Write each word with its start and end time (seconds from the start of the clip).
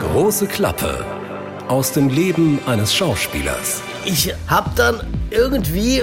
Große 0.00 0.48
Klappe 0.48 1.04
aus 1.68 1.92
dem 1.92 2.08
Leben 2.08 2.58
eines 2.66 2.92
Schauspielers. 2.92 3.80
Ich 4.04 4.34
habe 4.48 4.68
dann 4.74 5.00
irgendwie 5.30 6.02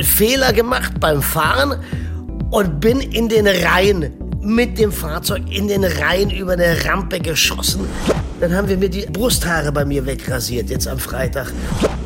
Fehler 0.00 0.54
gemacht 0.54 0.94
beim 0.98 1.20
Fahren 1.20 1.78
und 2.50 2.80
bin 2.80 3.00
in 3.00 3.28
den 3.28 3.46
Rhein 3.46 4.14
mit 4.40 4.78
dem 4.78 4.90
Fahrzeug 4.90 5.42
in 5.50 5.68
den 5.68 5.84
Rhein 5.84 6.30
über 6.30 6.54
eine 6.54 6.82
Rampe 6.86 7.20
geschossen. 7.20 7.84
Dann 8.40 8.56
haben 8.56 8.66
wir 8.66 8.78
mir 8.78 8.88
die 8.88 9.04
Brusthaare 9.04 9.70
bei 9.72 9.84
mir 9.84 10.06
wegrasiert, 10.06 10.70
jetzt 10.70 10.88
am 10.88 10.98
Freitag. 10.98 11.52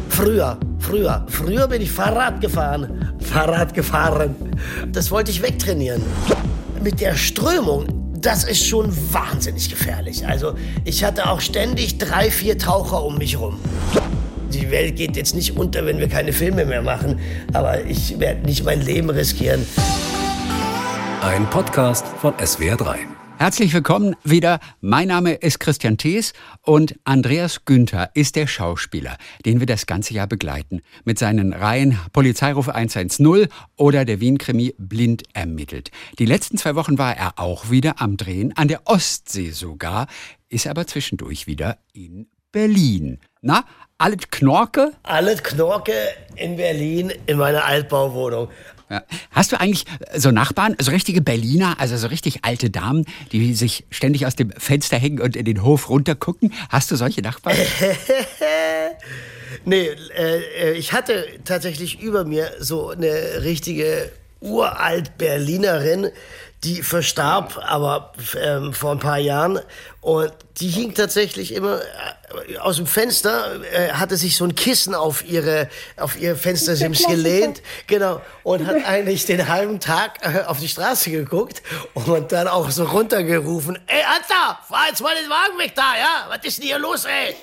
Früher, 0.08 0.58
früher, 0.80 1.24
früher 1.28 1.68
bin 1.68 1.82
ich 1.82 1.92
Fahrrad 1.92 2.40
gefahren. 2.40 3.14
Fahrrad 3.20 3.74
gefahren. 3.74 4.34
Das 4.90 5.12
wollte 5.12 5.30
ich 5.30 5.40
wegtrainieren. 5.40 6.02
Mit 6.82 7.00
der 7.00 7.14
Strömung, 7.14 8.03
das 8.24 8.44
ist 8.44 8.66
schon 8.66 8.90
wahnsinnig 9.12 9.68
gefährlich. 9.68 10.26
Also 10.26 10.54
ich 10.84 11.04
hatte 11.04 11.28
auch 11.28 11.40
ständig 11.40 11.98
drei, 11.98 12.30
vier 12.30 12.56
Taucher 12.58 13.04
um 13.04 13.18
mich 13.18 13.38
rum. 13.38 13.58
Die 14.50 14.70
Welt 14.70 14.96
geht 14.96 15.16
jetzt 15.16 15.34
nicht 15.34 15.56
unter, 15.56 15.84
wenn 15.84 15.98
wir 15.98 16.08
keine 16.08 16.32
Filme 16.32 16.64
mehr 16.64 16.82
machen, 16.82 17.20
aber 17.52 17.84
ich 17.84 18.18
werde 18.18 18.46
nicht 18.46 18.64
mein 18.64 18.80
Leben 18.80 19.10
riskieren. 19.10 19.66
Ein 21.22 21.48
Podcast 21.50 22.06
von 22.20 22.34
SWR3. 22.34 23.23
Herzlich 23.44 23.74
willkommen 23.74 24.16
wieder. 24.24 24.58
Mein 24.80 25.08
Name 25.08 25.34
ist 25.34 25.60
Christian 25.60 25.98
Thees 25.98 26.32
und 26.62 26.98
Andreas 27.04 27.66
Günther 27.66 28.10
ist 28.14 28.36
der 28.36 28.46
Schauspieler, 28.46 29.18
den 29.44 29.60
wir 29.60 29.66
das 29.66 29.84
ganze 29.84 30.14
Jahr 30.14 30.26
begleiten. 30.26 30.80
Mit 31.04 31.18
seinen 31.18 31.52
Reihen 31.52 32.00
Polizeiruf 32.14 32.70
110 32.70 33.48
oder 33.76 34.06
der 34.06 34.20
Wien-Krimi 34.20 34.74
Blind 34.78 35.24
ermittelt. 35.34 35.90
Die 36.18 36.24
letzten 36.24 36.56
zwei 36.56 36.74
Wochen 36.74 36.96
war 36.96 37.18
er 37.18 37.38
auch 37.38 37.68
wieder 37.68 38.00
am 38.00 38.16
Drehen, 38.16 38.56
an 38.56 38.68
der 38.68 38.80
Ostsee 38.86 39.50
sogar, 39.50 40.06
ist 40.48 40.66
aber 40.66 40.86
zwischendurch 40.86 41.46
wieder 41.46 41.76
in 41.92 42.28
Berlin. 42.50 43.18
Na, 43.42 43.66
alles 43.98 44.30
Knorke? 44.30 44.92
Alles 45.02 45.42
Knorke 45.42 45.92
in 46.36 46.56
Berlin 46.56 47.12
in 47.26 47.36
meiner 47.36 47.66
Altbauwohnung. 47.66 48.48
Ja. 48.90 49.02
Hast 49.30 49.52
du 49.52 49.60
eigentlich 49.60 49.84
so 50.14 50.30
Nachbarn, 50.30 50.76
so 50.78 50.90
richtige 50.90 51.20
Berliner, 51.20 51.80
also 51.80 51.96
so 51.96 52.06
richtig 52.08 52.44
alte 52.44 52.70
Damen, 52.70 53.06
die 53.32 53.54
sich 53.54 53.84
ständig 53.90 54.26
aus 54.26 54.36
dem 54.36 54.52
Fenster 54.52 54.98
hängen 54.98 55.20
und 55.20 55.36
in 55.36 55.44
den 55.44 55.62
Hof 55.62 55.88
runtergucken? 55.88 56.52
Hast 56.68 56.90
du 56.90 56.96
solche 56.96 57.22
Nachbarn? 57.22 57.56
nee, 59.64 59.88
äh, 60.16 60.72
ich 60.72 60.92
hatte 60.92 61.26
tatsächlich 61.44 62.00
über 62.00 62.24
mir 62.24 62.52
so 62.60 62.90
eine 62.90 63.42
richtige 63.42 64.12
uralt 64.40 65.16
Berlinerin, 65.16 66.10
die 66.64 66.82
verstarb, 66.82 67.60
aber 67.62 68.12
ähm, 68.40 68.72
vor 68.72 68.92
ein 68.92 68.98
paar 68.98 69.18
Jahren. 69.18 69.60
Und 70.00 70.32
die 70.58 70.68
hing 70.68 70.94
tatsächlich 70.94 71.52
immer 71.52 71.80
äh, 72.48 72.58
aus 72.58 72.76
dem 72.76 72.86
Fenster, 72.86 73.62
äh, 73.72 73.92
hatte 73.92 74.16
sich 74.16 74.36
so 74.36 74.44
ein 74.44 74.54
Kissen 74.54 74.94
auf 74.94 75.24
ihre, 75.24 75.68
auf 75.96 76.18
ihr 76.18 76.36
Fenstersims 76.36 77.06
gelehnt. 77.06 77.62
Genau. 77.86 78.20
Und 78.42 78.66
hat 78.66 78.76
eigentlich 78.86 79.26
den 79.26 79.48
halben 79.48 79.80
Tag 79.80 80.20
äh, 80.22 80.44
auf 80.44 80.58
die 80.58 80.68
Straße 80.68 81.10
geguckt 81.10 81.62
und 81.94 82.32
dann 82.32 82.48
auch 82.48 82.70
so 82.70 82.84
runtergerufen. 82.84 83.78
Ey, 83.86 84.02
Anta, 84.02 84.58
fahr 84.66 84.88
jetzt 84.88 85.02
mal 85.02 85.14
den 85.14 85.30
Wagen 85.30 85.58
weg 85.58 85.72
da, 85.74 85.96
ja? 85.96 86.26
Was 86.28 86.44
ist 86.44 86.58
denn 86.58 86.66
hier 86.66 86.78
los, 86.78 87.04
ey? 87.04 87.36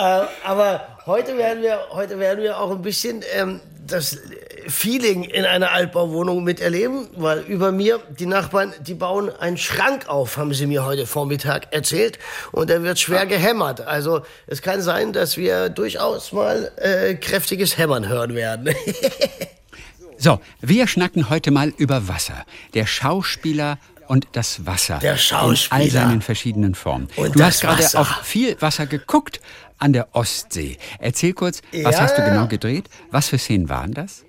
Äh, 0.00 0.26
aber 0.44 0.88
heute 1.06 1.36
werden 1.36 1.62
wir, 1.62 1.78
heute 1.90 2.18
werden 2.18 2.42
wir 2.42 2.58
auch 2.58 2.70
ein 2.70 2.82
bisschen 2.82 3.22
ähm, 3.34 3.60
das 3.86 4.18
Feeling 4.66 5.24
in 5.24 5.44
einer 5.44 5.72
Altbauwohnung 5.72 6.44
miterleben, 6.44 7.08
weil 7.16 7.40
über 7.40 7.72
mir 7.72 8.00
die 8.18 8.26
Nachbarn, 8.26 8.72
die 8.80 8.94
bauen 8.94 9.30
einen 9.30 9.56
Schrank 9.56 10.08
auf, 10.08 10.36
haben 10.36 10.54
sie 10.54 10.66
mir 10.66 10.84
heute 10.84 11.06
Vormittag 11.06 11.72
erzählt, 11.72 12.18
und 12.52 12.70
der 12.70 12.82
wird 12.82 12.98
schwer 12.98 13.26
gehämmert. 13.26 13.80
Also 13.80 14.22
es 14.46 14.62
kann 14.62 14.80
sein, 14.80 15.12
dass 15.12 15.36
wir 15.36 15.68
durchaus 15.68 16.32
mal 16.32 16.70
äh, 16.76 17.14
kräftiges 17.14 17.78
Hämmern 17.78 18.08
hören 18.08 18.34
werden. 18.34 18.74
so, 20.18 20.40
wir 20.60 20.86
schnacken 20.86 21.30
heute 21.30 21.50
mal 21.50 21.72
über 21.76 22.08
Wasser. 22.08 22.44
Der 22.74 22.86
Schauspieler 22.86 23.78
und 24.06 24.26
das 24.32 24.66
Wasser. 24.66 24.98
Der 25.00 25.16
Schauspieler. 25.16 25.80
In 25.80 25.86
all 25.86 25.90
seinen 25.90 26.22
verschiedenen 26.22 26.74
Formen. 26.74 27.08
Und 27.16 27.36
du 27.36 27.44
hast 27.44 27.60
gerade 27.60 27.84
auf 27.94 28.22
viel 28.24 28.60
Wasser 28.60 28.86
geguckt 28.86 29.40
an 29.80 29.92
der 29.92 30.14
Ostsee. 30.14 30.76
Erzähl 30.98 31.32
kurz, 31.32 31.62
was 31.82 31.96
Ja. 31.96 32.02
hast 32.02 32.16
du 32.18 32.24
genau 32.24 32.46
gedreht? 32.46 32.88
Was 33.10 33.28
für 33.28 33.38
Szenen 33.38 33.68
waren 33.68 33.92
das? 33.92 34.24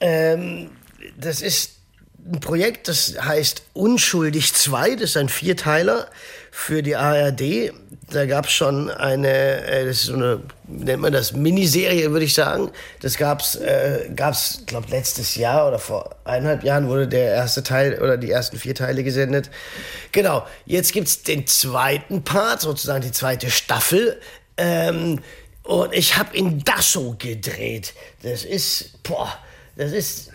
Ähm, 0.00 0.70
das 1.18 1.40
ist 1.40 1.78
ein 2.26 2.40
Projekt, 2.40 2.88
das 2.88 3.14
heißt 3.20 3.62
Unschuldig 3.74 4.54
2. 4.54 4.94
Das 4.94 5.10
ist 5.10 5.16
ein 5.16 5.28
Vierteiler 5.28 6.08
für 6.50 6.82
die 6.82 6.96
ARD. 6.96 7.72
Da 8.10 8.26
gab 8.26 8.46
es 8.46 8.52
schon 8.52 8.90
eine, 8.90 9.28
äh, 9.64 9.84
das 9.86 9.98
ist 9.98 10.04
so 10.04 10.14
eine, 10.14 10.40
nennt 10.66 11.02
man 11.02 11.12
das, 11.12 11.32
Miniserie, 11.32 12.10
würde 12.12 12.24
ich 12.24 12.34
sagen. 12.34 12.70
Das 13.00 13.18
gab's, 13.18 13.56
äh, 13.56 14.10
gab's, 14.14 14.62
glaube 14.66 14.88
letztes 14.90 15.34
Jahr 15.34 15.68
oder 15.68 15.78
vor 15.78 16.16
eineinhalb 16.24 16.64
Jahren 16.64 16.88
wurde 16.88 17.08
der 17.08 17.34
erste 17.34 17.62
Teil 17.62 18.00
oder 18.00 18.16
die 18.16 18.30
ersten 18.30 18.58
vier 18.58 18.74
Teile 18.74 19.04
gesendet. 19.04 19.50
Genau. 20.12 20.46
Jetzt 20.64 20.92
gibt's 20.92 21.22
den 21.22 21.46
zweiten 21.46 22.22
Part, 22.22 22.62
sozusagen 22.62 23.02
die 23.02 23.12
zweite 23.12 23.50
Staffel. 23.50 24.20
Ähm, 24.56 25.20
und 25.62 25.92
ich 25.94 26.16
habe 26.16 26.36
in 26.36 26.62
Dasso 26.62 27.16
gedreht. 27.18 27.94
Das 28.22 28.44
ist, 28.44 29.02
boah, 29.02 29.32
das 29.76 29.92
ist 29.92 30.30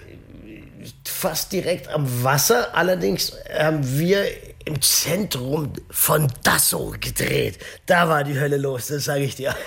fast 1.06 1.52
direkt 1.52 1.88
am 1.90 2.24
Wasser. 2.24 2.76
Allerdings 2.76 3.34
haben 3.58 3.80
wir 4.00 4.26
im 4.66 4.82
Zentrum 4.82 5.74
von 5.90 6.28
Dasso 6.44 6.94
gedreht. 7.00 7.58
Da 7.86 8.08
war 8.08 8.24
die 8.24 8.40
Hölle 8.40 8.58
los, 8.58 8.88
das 8.88 9.06
sage 9.06 9.24
ich 9.24 9.36
dir. 9.36 9.56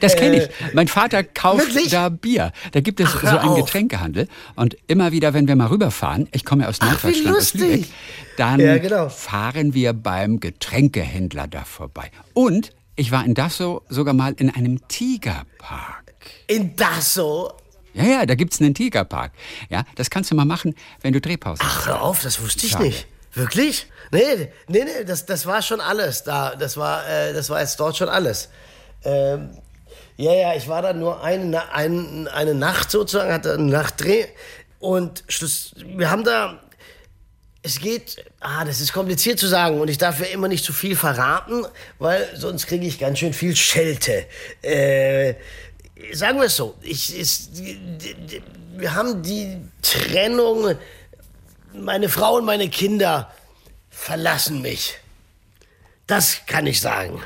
Das 0.00 0.14
kenne 0.16 0.36
Äh, 0.36 0.44
ich. 0.44 0.74
Mein 0.74 0.86
Vater 0.86 1.24
kauft 1.24 1.68
wirklich? 1.74 1.90
da 1.90 2.08
Bier. 2.08 2.52
Da 2.72 2.80
gibt 2.80 3.00
es 3.00 3.08
Ach, 3.14 3.20
so 3.20 3.38
einen 3.38 3.48
auf. 3.50 3.58
Getränkehandel. 3.64 4.28
Und 4.54 4.76
immer 4.86 5.10
wieder, 5.12 5.34
wenn 5.34 5.48
wir 5.48 5.56
mal 5.56 5.66
rüberfahren, 5.68 6.28
ich 6.32 6.44
komme 6.44 6.62
ja 6.64 6.68
aus 6.68 6.80
Norddeutschland, 6.80 7.36
aus. 7.36 7.54
Lübeck, 7.54 7.86
dann 8.36 8.60
Ja, 8.60 8.78
genau. 8.78 9.08
fahren 9.08 9.74
wir 9.74 9.92
beim 9.92 10.38
Getränkehändler 10.40 11.48
da 11.48 11.64
vorbei. 11.64 12.10
Und 12.32 12.72
ich 12.96 13.10
war 13.10 13.24
in 13.24 13.34
Dasso 13.34 13.82
sogar 13.88 14.14
mal 14.14 14.34
in 14.36 14.50
einem 14.50 14.86
Tigerpark. 14.88 16.04
In 16.46 16.76
Dasso? 16.76 17.52
Ja, 17.94 18.04
ja, 18.04 18.26
da 18.26 18.34
gibt's 18.34 18.60
einen 18.60 18.74
Tigerpark. 18.74 19.32
Ja, 19.68 19.84
das 19.96 20.10
kannst 20.10 20.30
du 20.30 20.34
mal 20.34 20.44
machen, 20.44 20.74
wenn 21.02 21.12
du 21.12 21.20
Drehpause 21.20 21.62
hast. 21.62 21.70
Ach, 21.82 21.86
hör 21.86 22.02
auf, 22.02 22.22
das 22.22 22.40
wusste 22.42 22.66
ich 22.66 22.72
Schade. 22.72 22.84
nicht. 22.84 23.06
Wirklich? 23.34 23.86
Nee, 24.12 24.48
nee, 24.68 24.84
nee, 24.84 25.04
das, 25.06 25.24
das 25.26 25.46
war 25.46 25.62
schon 25.62 25.80
alles 25.80 26.24
da. 26.24 26.54
Das 26.56 26.76
war, 26.76 27.08
äh, 27.08 27.32
das 27.32 27.48
war 27.50 27.60
jetzt 27.60 27.78
dort 27.78 27.96
schon 27.96 28.08
alles. 28.08 28.48
Ähm, 29.04 29.50
ja, 30.16 30.34
ja, 30.34 30.54
ich 30.54 30.68
war 30.68 30.82
da 30.82 30.92
nur 30.92 31.22
eine, 31.22 31.44
Na- 31.46 31.68
ein, 31.72 32.26
eine 32.28 32.54
Nacht 32.54 32.90
sozusagen, 32.90 33.32
hatte 33.32 33.54
einen 33.54 33.66
Nachtdreh. 33.68 34.26
Und 34.80 35.24
Schluss, 35.28 35.74
wir 35.76 36.10
haben 36.10 36.24
da, 36.24 36.60
es 37.62 37.78
geht, 37.80 38.24
ah, 38.40 38.64
das 38.64 38.80
ist 38.80 38.92
kompliziert 38.92 39.38
zu 39.38 39.46
sagen 39.46 39.80
und 39.80 39.88
ich 39.88 39.98
darf 39.98 40.18
ja 40.20 40.26
immer 40.26 40.48
nicht 40.48 40.64
zu 40.64 40.72
viel 40.72 40.96
verraten, 40.96 41.64
weil 41.98 42.26
sonst 42.34 42.66
kriege 42.66 42.86
ich 42.86 42.98
ganz 42.98 43.18
schön 43.18 43.32
viel 43.34 43.54
Schelte. 43.54 44.26
Äh, 44.62 45.34
sagen 46.12 46.38
wir 46.38 46.46
es 46.46 46.56
so, 46.56 46.74
ich, 46.82 47.16
ist, 47.16 47.50
wir 48.76 48.94
haben 48.94 49.22
die 49.22 49.56
Trennung, 49.82 50.76
meine 51.72 52.08
Frau 52.08 52.36
und 52.36 52.44
meine 52.44 52.68
Kinder 52.68 53.30
verlassen 53.90 54.62
mich. 54.62 54.96
Das 56.06 56.40
kann 56.46 56.66
ich 56.66 56.80
sagen. 56.80 57.20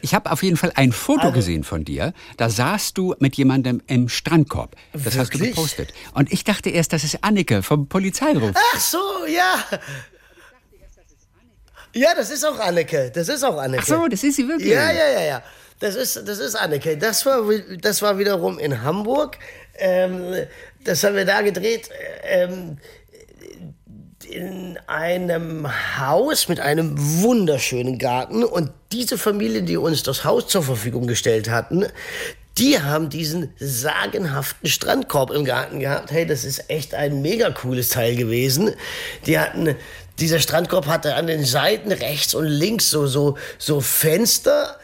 Ich 0.00 0.12
habe 0.14 0.30
auf 0.32 0.42
jeden 0.42 0.56
Fall 0.58 0.72
ein 0.74 0.92
Foto 0.92 1.22
Also- 1.28 1.32
gesehen 1.32 1.64
von 1.64 1.84
dir. 1.84 2.12
Da 2.36 2.50
saßt 2.50 2.98
du 2.98 3.14
mit 3.20 3.36
jemandem 3.36 3.80
im 3.86 4.08
Strandkorb. 4.08 4.76
Das 4.92 5.16
hast 5.16 5.32
du 5.32 5.38
Wirklich? 5.38 5.54
gepostet. 5.54 5.94
Und 6.12 6.30
ich 6.32 6.44
dachte 6.44 6.68
erst, 6.68 6.92
das 6.92 7.04
ist 7.04 7.22
Annike 7.24 7.62
vom 7.62 7.86
Polizeiruf. 7.86 8.50
Ach 8.74 8.80
so, 8.80 8.98
ja. 9.26 9.64
Ja, 11.94 12.14
das 12.14 12.30
ist 12.30 12.44
auch 12.44 12.58
Anneke. 12.58 13.10
Das 13.14 13.28
ist 13.28 13.44
auch 13.44 13.56
Anneke. 13.56 13.82
Ach 13.82 13.86
so, 13.86 14.08
das 14.08 14.22
ist 14.24 14.36
sie 14.36 14.48
wirklich. 14.48 14.70
Ja, 14.72 14.90
ja, 14.90 15.08
ja, 15.10 15.20
ja. 15.22 15.42
Das 15.80 15.96
ist, 15.96 16.16
das 16.26 16.38
ist 16.38 16.54
Anneke. 16.54 16.96
Das 16.96 17.26
war, 17.26 17.42
das 17.80 18.00
war 18.02 18.18
wiederum 18.18 18.58
in 18.58 18.82
Hamburg. 18.82 19.38
Ähm, 19.76 20.46
das 20.84 21.02
haben 21.02 21.16
wir 21.16 21.24
da 21.24 21.42
gedreht. 21.42 21.90
Ähm, 22.22 22.78
in 24.24 24.78
einem 24.86 25.68
Haus 25.98 26.48
mit 26.48 26.60
einem 26.60 26.94
wunderschönen 27.22 27.98
Garten. 27.98 28.42
Und 28.42 28.70
diese 28.92 29.18
Familie, 29.18 29.62
die 29.62 29.76
uns 29.76 30.02
das 30.02 30.24
Haus 30.24 30.48
zur 30.48 30.62
Verfügung 30.62 31.06
gestellt 31.06 31.50
hatten, 31.50 31.86
die 32.58 32.80
haben 32.80 33.08
diesen 33.08 33.52
sagenhaften 33.58 34.68
Strandkorb 34.68 35.30
im 35.30 35.44
Garten 35.44 35.80
gehabt. 35.80 36.12
Hey, 36.12 36.24
das 36.24 36.44
ist 36.44 36.70
echt 36.70 36.94
ein 36.94 37.20
mega 37.20 37.50
cooles 37.50 37.88
Teil 37.88 38.14
gewesen. 38.14 38.72
Die 39.26 39.38
hatten, 39.38 39.74
dieser 40.20 40.38
Strandkorb 40.38 40.86
hatte 40.86 41.16
an 41.16 41.26
den 41.26 41.44
Seiten 41.44 41.90
rechts 41.90 42.34
und 42.34 42.46
links 42.46 42.90
so, 42.90 43.06
so, 43.06 43.36
so 43.58 43.80
Fenster 43.80 44.78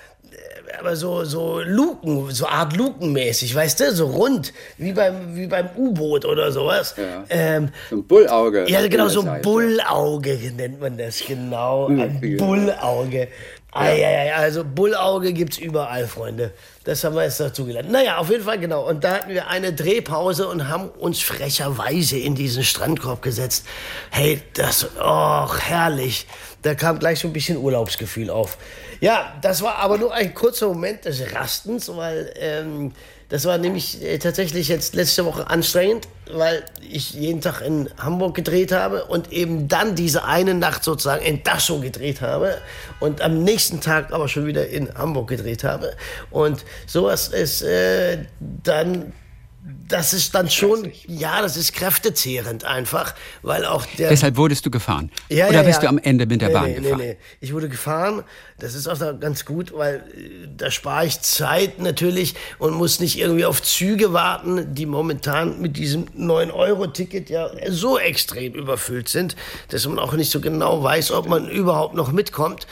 aber 0.79 0.97
so, 0.97 1.25
so 1.25 1.61
Luken, 1.61 2.31
so 2.31 2.47
Art 2.47 2.77
Lukenmäßig, 2.77 3.55
weißt 3.55 3.81
du, 3.81 3.93
so 3.95 4.07
rund, 4.07 4.53
wie 4.79 4.93
beim, 4.93 5.35
wie 5.37 5.47
beim 5.47 5.71
U-Boot 5.77 6.25
oder 6.25 6.53
sowas. 6.53 6.95
Ja. 6.97 7.25
Ähm, 7.29 7.71
so 7.89 7.97
ein 7.97 8.07
Bullauge. 8.07 8.67
Ja, 8.69 8.87
genau, 8.87 9.09
so 9.09 9.23
ein 9.23 9.43
Bullauge 9.43 10.39
nennt 10.57 10.81
man 10.81 10.97
das, 10.97 11.21
genau. 11.27 11.89
Ein 11.89 12.21
Bullauge. 12.39 13.29
Eieiei, 13.73 14.35
also 14.35 14.65
Bullauge 14.65 15.33
gibt's 15.33 15.57
überall, 15.59 16.09
Freunde. 16.09 16.53
Das 16.83 17.05
haben 17.05 17.15
wir 17.15 17.23
jetzt 17.23 17.39
dazu 17.39 17.65
gelernt. 17.65 17.91
Naja, 17.91 18.19
auf 18.19 18.29
jeden 18.29 18.43
Fall, 18.43 18.59
genau. 18.59 18.89
Und 18.89 19.05
da 19.05 19.15
hatten 19.15 19.31
wir 19.31 19.47
eine 19.47 19.73
Drehpause 19.73 20.49
und 20.49 20.69
haben 20.69 20.89
uns 20.89 21.21
frecherweise 21.21 22.19
in 22.19 22.35
diesen 22.35 22.65
Strandkorb 22.65 23.23
gesetzt. 23.23 23.65
Hey, 24.11 24.43
das, 24.55 24.89
oh, 25.01 25.47
herrlich. 25.57 26.27
Da 26.63 26.75
kam 26.75 26.99
gleich 26.99 27.21
so 27.21 27.29
ein 27.29 27.33
bisschen 27.33 27.59
Urlaubsgefühl 27.59 28.29
auf. 28.29 28.59
Ja, 29.01 29.35
das 29.41 29.63
war 29.63 29.77
aber 29.77 29.97
nur 29.97 30.13
ein 30.13 30.35
kurzer 30.35 30.69
Moment 30.69 31.07
des 31.07 31.35
Rastens, 31.35 31.89
weil 31.89 32.33
ähm, 32.37 32.93
das 33.31 33.47
war 33.47 33.57
nämlich 33.57 34.03
äh, 34.03 34.19
tatsächlich 34.19 34.69
jetzt 34.69 34.95
letzte 34.95 35.25
Woche 35.25 35.49
anstrengend, 35.49 36.07
weil 36.31 36.65
ich 36.87 37.15
jeden 37.15 37.41
Tag 37.41 37.63
in 37.63 37.89
Hamburg 37.97 38.35
gedreht 38.35 38.73
habe 38.73 39.05
und 39.05 39.33
eben 39.33 39.69
dann 39.69 39.95
diese 39.95 40.25
eine 40.25 40.53
Nacht 40.55 40.85
sozusagen 40.85 41.25
in 41.25 41.43
Dachau 41.43 41.79
gedreht 41.79 42.21
habe 42.21 42.59
und 42.99 43.23
am 43.23 43.43
nächsten 43.43 43.81
Tag 43.81 44.13
aber 44.13 44.29
schon 44.29 44.47
wieder 44.47 44.69
in 44.69 44.93
Hamburg 44.95 45.29
gedreht 45.29 45.65
habe. 45.65 45.97
Und 46.31 46.65
sowas 46.87 47.29
ist 47.29 47.63
äh, 47.63 48.19
dann 48.39 49.15
das 49.63 50.15
ist 50.15 50.35
dann 50.35 50.49
schon, 50.49 50.91
ja, 51.07 51.43
das 51.43 51.57
ist 51.57 51.75
kräftezehrend 51.75 52.65
einfach, 52.65 53.15
weil 53.43 53.67
auch 53.67 53.85
der. 53.99 54.09
Deshalb 54.09 54.37
wurdest 54.37 54.65
du 54.65 54.71
gefahren? 54.71 55.11
Ja, 55.29 55.49
Oder 55.49 55.57
ja, 55.57 55.63
bist 55.63 55.77
ja. 55.77 55.83
du 55.83 55.89
am 55.89 55.99
Ende 55.99 56.27
mit 56.27 56.41
der 56.41 56.49
nee, 56.49 56.55
Bahn 56.55 56.65
nee, 56.65 56.75
gefahren? 56.77 56.99
Nee, 56.99 57.07
nee, 57.09 57.17
ich 57.41 57.53
wurde 57.53 57.69
gefahren. 57.69 58.25
Das 58.59 58.75
ist 58.75 58.89
auch 58.89 58.99
ganz 59.21 59.45
gut, 59.45 59.73
weil 59.75 59.97
äh, 59.97 60.49
da 60.57 60.71
spare 60.71 61.07
ich 61.07 61.21
Zeit 61.21 61.79
natürlich 61.79 62.35
und 62.59 62.75
muss 62.75 63.01
nicht 63.01 63.19
irgendwie 63.19 63.45
auf 63.45 63.63
Züge 63.63 64.13
warten, 64.13 64.75
die 64.75 64.87
momentan 64.87 65.61
mit 65.61 65.77
diesem 65.77 66.07
9-Euro-Ticket 66.07 67.29
ja 67.29 67.51
so 67.69 67.99
extrem 67.99 68.55
überfüllt 68.55 69.09
sind, 69.09 69.37
dass 69.69 69.87
man 69.87 69.99
auch 69.99 70.15
nicht 70.15 70.31
so 70.31 70.41
genau 70.41 70.83
weiß, 70.83 71.11
ob 71.11 71.29
man 71.29 71.49
überhaupt 71.49 71.95
noch 71.95 72.13
mitkommt. 72.13 72.67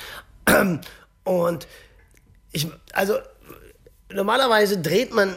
Und 1.25 1.67
ich, 2.53 2.67
also 2.93 3.19
normalerweise 4.11 4.79
dreht 4.79 5.13
man 5.13 5.37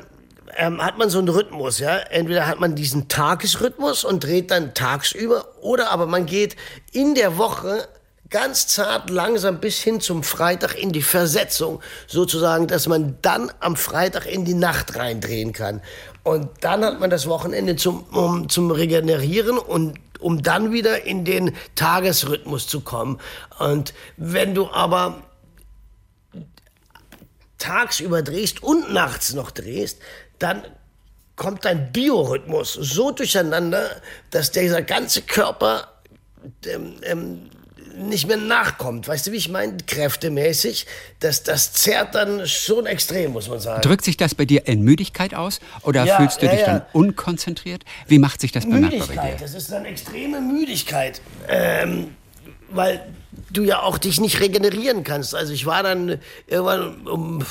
ähm, 0.58 0.84
hat 0.84 0.98
man 0.98 1.10
so 1.10 1.20
einen 1.20 1.30
Rhythmus, 1.30 1.80
ja. 1.80 1.98
Entweder 1.98 2.48
hat 2.48 2.60
man 2.60 2.76
diesen 2.76 3.08
Tagesrhythmus 3.08 4.04
und 4.04 4.24
dreht 4.24 4.52
dann 4.52 4.74
tagsüber, 4.74 5.46
oder 5.62 5.92
aber 5.92 6.06
man 6.06 6.26
geht 6.26 6.56
in 6.92 7.16
der 7.16 7.38
Woche 7.38 7.88
ganz 8.30 8.66
zart 8.68 9.10
langsam 9.10 9.60
bis 9.60 9.82
hin 9.82 10.00
zum 10.00 10.24
Freitag 10.24 10.82
in 10.82 10.92
die 10.92 11.02
Versetzung, 11.02 11.82
sozusagen, 12.08 12.68
dass 12.68 12.88
man 12.88 13.18
dann 13.22 13.52
am 13.60 13.76
Freitag 13.76 14.26
in 14.26 14.46
die 14.46 14.54
Nacht 14.54 14.96
reindrehen 14.96 15.54
kann. 15.54 15.82
Und 16.24 16.50
dann 16.62 16.84
hat 16.86 17.00
man 17.00 17.10
das 17.10 17.28
Wochenende 17.28 17.76
zum, 17.76 18.04
um, 18.12 18.48
zum 18.48 18.72
Regenerieren 18.72 19.58
und 19.58 20.00
um 20.20 20.42
dann 20.42 20.72
wieder 20.72 21.04
in 21.04 21.26
den 21.26 21.56
Tagesrhythmus 21.76 22.68
zu 22.68 22.82
kommen. 22.82 23.20
Und 23.60 23.94
wenn 24.18 24.56
du 24.56 24.70
aber 24.70 25.24
tagsüber 27.58 28.22
drehst 28.22 28.64
und 28.64 28.94
nachts 28.94 29.34
noch 29.34 29.52
drehst, 29.52 30.00
dann 30.42 30.64
kommt 31.36 31.66
dein 31.66 31.92
Biorhythmus 31.92 32.74
so 32.74 33.12
durcheinander, 33.12 34.02
dass 34.30 34.52
dieser 34.52 34.82
ganze 34.82 35.22
Körper 35.22 35.88
ähm, 36.66 36.96
ähm, 37.04 37.50
nicht 37.98 38.28
mehr 38.28 38.38
nachkommt. 38.38 39.08
Weißt 39.08 39.28
du, 39.28 39.32
wie 39.32 39.38
ich 39.38 39.50
meine? 39.50 39.78
Kräftemäßig. 39.86 40.86
Das, 41.20 41.44
das 41.44 41.74
zerrt 41.74 42.16
dann 42.16 42.48
schon 42.48 42.86
extrem, 42.86 43.34
muss 43.34 43.50
man 43.50 43.60
sagen. 43.60 43.82
Drückt 43.82 44.06
sich 44.06 44.18
das 44.18 44.36
bei 44.36 44.46
dir 44.46 44.68
in 44.68 44.82
Müdigkeit 44.82 45.34
aus? 45.34 45.60
Oder 45.84 46.06
Ja, 46.06 46.18
fühlst 46.18 46.42
du 46.42 46.46
ja, 46.46 46.52
dich 46.52 46.62
ja. 46.62 46.68
dann 46.68 46.82
unkonzentriert? 46.94 47.84
Wie 48.08 48.20
macht 48.20 48.42
sich 48.42 48.52
das 48.52 48.66
bemerkbar 48.66 48.90
bei 48.92 48.98
Müdigkeit, 48.98 49.40
dir? 49.40 49.44
das 49.44 49.54
ist 49.56 49.72
dann 49.72 49.86
extreme 49.86 50.42
Müdigkeit. 50.42 51.22
Ähm, 51.48 52.16
weil 52.70 53.06
du 53.50 53.64
ja 53.64 53.82
auch 53.82 53.98
dich 53.98 54.20
nicht 54.20 54.40
regenerieren 54.40 55.04
kannst. 55.04 55.36
Also 55.36 55.54
ich 55.54 55.66
war 55.66 55.84
dann 55.84 56.20
irgendwann 56.48 57.08
um, 57.08 57.46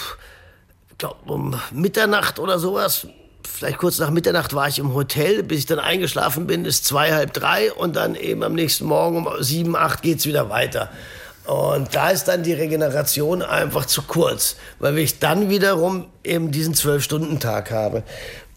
ich 1.00 1.08
glaub, 1.08 1.30
um 1.30 1.58
Mitternacht 1.72 2.38
oder 2.38 2.58
sowas, 2.58 3.06
vielleicht 3.50 3.78
kurz 3.78 3.98
nach 3.98 4.10
Mitternacht 4.10 4.54
war 4.54 4.68
ich 4.68 4.78
im 4.78 4.92
Hotel, 4.92 5.42
bis 5.42 5.60
ich 5.60 5.66
dann 5.66 5.78
eingeschlafen 5.78 6.46
bin, 6.46 6.66
ist 6.66 6.84
zwei, 6.84 7.14
halb 7.14 7.32
drei 7.32 7.72
und 7.72 7.96
dann 7.96 8.14
eben 8.16 8.42
am 8.42 8.52
nächsten 8.52 8.84
Morgen 8.84 9.26
um 9.26 9.42
sieben, 9.42 9.76
acht 9.76 10.02
geht's 10.02 10.26
wieder 10.26 10.50
weiter. 10.50 10.90
Und 11.46 11.94
da 11.94 12.10
ist 12.10 12.28
dann 12.28 12.42
die 12.42 12.52
Regeneration 12.52 13.40
einfach 13.40 13.86
zu 13.86 14.02
kurz, 14.02 14.56
weil 14.78 14.98
ich 14.98 15.20
dann 15.20 15.48
wiederum 15.48 16.08
eben 16.22 16.50
diesen 16.50 16.74
Zwölf-Stunden-Tag 16.74 17.70
habe. 17.70 18.02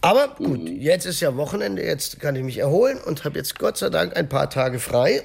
Aber 0.01 0.27
gut, 0.35 0.67
jetzt 0.67 1.05
ist 1.05 1.21
ja 1.21 1.37
Wochenende, 1.37 1.81
jetzt 1.81 2.19
kann 2.19 2.35
ich 2.35 2.43
mich 2.43 2.57
erholen 2.57 2.97
und 2.97 3.23
habe 3.23 3.37
jetzt 3.37 3.57
Gott 3.57 3.77
sei 3.77 3.89
Dank 3.89 4.17
ein 4.17 4.27
paar 4.27 4.49
Tage 4.49 4.79
frei 4.79 5.23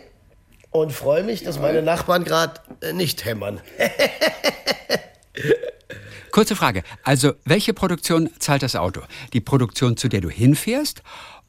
und 0.71 0.93
freue 0.93 1.25
mich, 1.25 1.43
dass 1.43 1.59
meine 1.59 1.83
Nachbarn 1.83 2.23
gerade 2.23 2.61
äh, 2.81 2.93
nicht 2.93 3.25
hämmern. 3.25 3.61
Kurze 6.39 6.55
Frage. 6.55 6.85
Also, 7.03 7.33
welche 7.45 7.75
Produktion 7.75 8.31
zahlt 8.39 8.63
das 8.63 8.77
Auto? 8.77 9.01
Die 9.33 9.41
Produktion, 9.41 9.97
zu 9.97 10.07
der 10.09 10.21
du 10.21 10.31
hinfährst? 10.31 11.03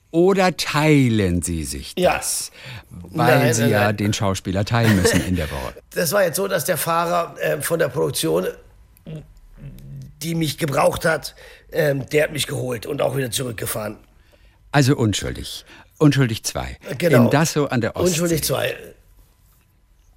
Oder 0.10 0.58
teilen 0.58 1.44
sie 1.44 1.64
sich 1.64 1.94
Ja. 1.96 2.16
das? 2.18 2.50
Weil 2.90 3.38
Nein, 3.40 3.54
sie 3.54 3.62
nein, 3.62 3.70
ja 3.70 3.84
nein. 3.84 3.98
den 3.98 4.14
Schauspieler 4.14 4.66
teilen 4.66 4.96
müssen 4.96 5.24
in 5.28 5.36
der 5.36 5.46
Woche. 5.52 5.76
Das 5.92 6.12
war 6.12 6.24
jetzt 6.24 6.38
so, 6.38 6.48
dass 6.48 6.66
der 6.66 6.78
Fahrer 6.78 7.36
äh, 7.40 7.62
von 7.62 7.78
der 7.78 7.90
Produktion, 7.90 8.48
die 10.24 10.34
mich 10.34 10.58
gebraucht 10.58 11.06
hat, 11.06 11.36
ähm, 11.72 12.10
der 12.10 12.24
hat 12.24 12.32
mich 12.32 12.48
geholt 12.48 12.88
und 12.88 13.04
auch 13.04 13.16
wieder 13.16 13.30
zurückgefahren. 13.30 13.98
Also 14.72 14.96
unschuldig. 14.96 15.66
Unschuldig 16.00 16.44
2. 16.44 16.78
Genau. 16.98 17.26
In 17.26 17.30
Dasso 17.30 17.66
an 17.66 17.82
der 17.82 17.96
Ostsee. 17.96 18.10
Unschuldig 18.10 18.44
zwei. 18.44 18.76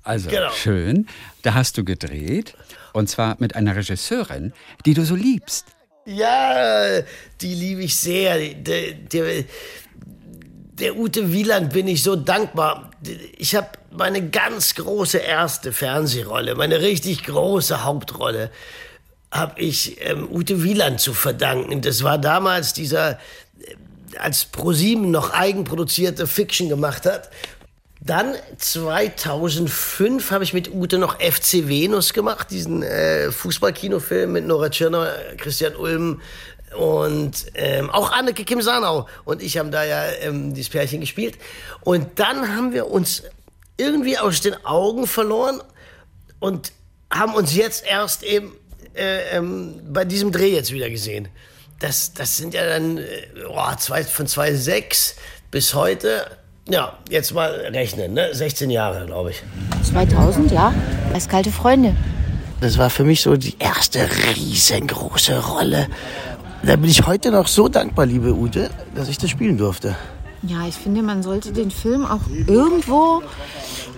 Also 0.02 0.30
Genau. 0.30 0.50
schön. 0.52 1.06
Da 1.42 1.52
hast 1.52 1.76
du 1.76 1.84
gedreht. 1.84 2.54
Und 2.92 3.08
zwar 3.08 3.36
mit 3.38 3.56
einer 3.56 3.74
Regisseurin, 3.74 4.52
die 4.84 4.94
du 4.94 5.04
so 5.04 5.14
liebst. 5.14 5.66
Ja, 6.04 7.00
die 7.40 7.54
liebe 7.54 7.82
ich 7.82 7.96
sehr. 7.96 8.54
Der, 8.54 8.92
der, 8.92 9.44
der 10.72 10.96
Ute 10.96 11.32
Wieland 11.32 11.72
bin 11.72 11.86
ich 11.86 12.02
so 12.02 12.16
dankbar. 12.16 12.90
Ich 13.36 13.54
habe 13.54 13.68
meine 13.90 14.28
ganz 14.30 14.74
große 14.74 15.18
erste 15.18 15.72
Fernsehrolle, 15.72 16.54
meine 16.54 16.80
richtig 16.80 17.24
große 17.24 17.84
Hauptrolle, 17.84 18.50
habe 19.30 19.60
ich 19.60 20.04
ähm, 20.04 20.28
Ute 20.30 20.62
Wieland 20.62 21.00
zu 21.00 21.14
verdanken. 21.14 21.80
Das 21.80 22.02
war 22.02 22.18
damals 22.18 22.72
dieser, 22.72 23.12
äh, 23.12 23.16
als 24.18 24.44
ProSieben 24.46 25.10
noch 25.10 25.32
eigenproduzierte 25.32 26.26
Fiction 26.26 26.68
gemacht 26.68 27.06
hat. 27.06 27.30
Dann 28.04 28.34
2005 28.58 30.32
habe 30.32 30.42
ich 30.42 30.52
mit 30.52 30.74
Ute 30.74 30.98
noch 30.98 31.20
FC 31.20 31.68
Venus 31.68 32.12
gemacht, 32.12 32.50
diesen 32.50 32.82
äh, 32.82 33.30
Fußballkinofilm 33.30 34.32
mit 34.32 34.44
Nora 34.44 34.70
Tschirner, 34.70 35.12
Christian 35.36 35.76
Ulm 35.76 36.20
und 36.76 37.46
ähm, 37.54 37.90
auch 37.90 38.10
Anneke 38.10 38.44
Kim 38.44 38.60
Sanau 38.60 39.06
und 39.24 39.40
ich 39.40 39.56
haben 39.56 39.70
da 39.70 39.84
ja 39.84 40.04
ähm, 40.20 40.52
dieses 40.52 40.70
Pärchen 40.70 41.00
gespielt. 41.00 41.38
Und 41.82 42.18
dann 42.18 42.56
haben 42.56 42.72
wir 42.72 42.90
uns 42.90 43.22
irgendwie 43.76 44.18
aus 44.18 44.40
den 44.40 44.64
Augen 44.64 45.06
verloren 45.06 45.60
und 46.40 46.72
haben 47.08 47.34
uns 47.34 47.54
jetzt 47.54 47.86
erst 47.86 48.24
eben 48.24 48.52
äh, 48.96 49.36
ähm, 49.36 49.80
bei 49.92 50.04
diesem 50.04 50.32
Dreh 50.32 50.52
jetzt 50.52 50.72
wieder 50.72 50.90
gesehen. 50.90 51.28
Das, 51.78 52.12
das 52.14 52.36
sind 52.36 52.52
ja 52.54 52.66
dann 52.66 52.98
äh, 52.98 53.28
oh, 53.48 53.76
zwei, 53.78 54.02
von 54.02 54.26
2006 54.26 55.14
bis 55.52 55.74
heute, 55.74 56.26
ja, 56.68 56.92
jetzt 57.10 57.34
mal 57.34 57.50
rechnen, 57.50 58.14
ne? 58.14 58.28
16 58.32 58.70
Jahre, 58.70 59.06
glaube 59.06 59.30
ich. 59.30 59.42
2000, 59.82 60.52
ja. 60.52 60.72
Als 61.12 61.28
kalte 61.28 61.50
Freunde. 61.50 61.94
Das 62.60 62.78
war 62.78 62.90
für 62.90 63.04
mich 63.04 63.22
so 63.22 63.36
die 63.36 63.56
erste 63.58 64.08
riesengroße 64.36 65.44
Rolle. 65.44 65.88
Da 66.62 66.76
bin 66.76 66.88
ich 66.88 67.06
heute 67.06 67.32
noch 67.32 67.48
so 67.48 67.68
dankbar, 67.68 68.06
liebe 68.06 68.32
Ute, 68.32 68.70
dass 68.94 69.08
ich 69.08 69.18
das 69.18 69.30
spielen 69.30 69.58
durfte. 69.58 69.96
Ja, 70.44 70.66
ich 70.68 70.74
finde, 70.74 71.02
man 71.02 71.22
sollte 71.22 71.52
den 71.52 71.70
Film 71.70 72.04
auch 72.04 72.20
irgendwo 72.46 73.22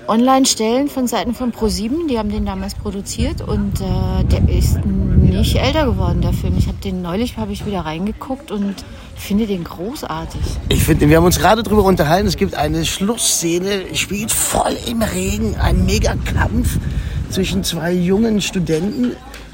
online 0.08 0.46
stellen 0.46 0.88
von 0.88 1.06
Seiten 1.06 1.34
von 1.34 1.52
Pro7. 1.52 2.08
Die 2.08 2.18
haben 2.18 2.30
den 2.30 2.46
damals 2.46 2.74
produziert 2.74 3.42
und 3.42 3.80
äh, 3.80 4.24
der 4.24 4.48
ist 4.48 4.84
nicht 4.84 5.56
älter 5.56 5.86
geworden, 5.86 6.22
der 6.22 6.32
Film. 6.32 6.56
Ich 6.56 6.66
habe 6.66 6.78
den 6.78 7.02
neulich, 7.02 7.36
habe 7.36 7.52
ich 7.52 7.66
wieder 7.66 7.80
reingeguckt 7.80 8.50
und 8.50 8.74
finde 9.16 9.46
den 9.46 9.64
großartig. 9.64 10.40
Ich 10.68 10.84
finde, 10.84 11.08
wir 11.08 11.16
haben 11.16 11.24
uns 11.24 11.38
gerade 11.38 11.62
darüber 11.62 11.84
unterhalten, 11.84 12.26
es 12.26 12.36
gibt 12.36 12.54
eine 12.54 12.84
Schlussszene, 12.84 13.94
spielt 13.94 14.32
voll 14.32 14.76
im 14.88 15.02
Regen, 15.02 15.56
ein 15.56 15.84
Megakampf 15.86 16.78
zwischen 17.30 17.64
zwei 17.64 17.92
jungen 17.92 18.40
Studenten. 18.40 19.12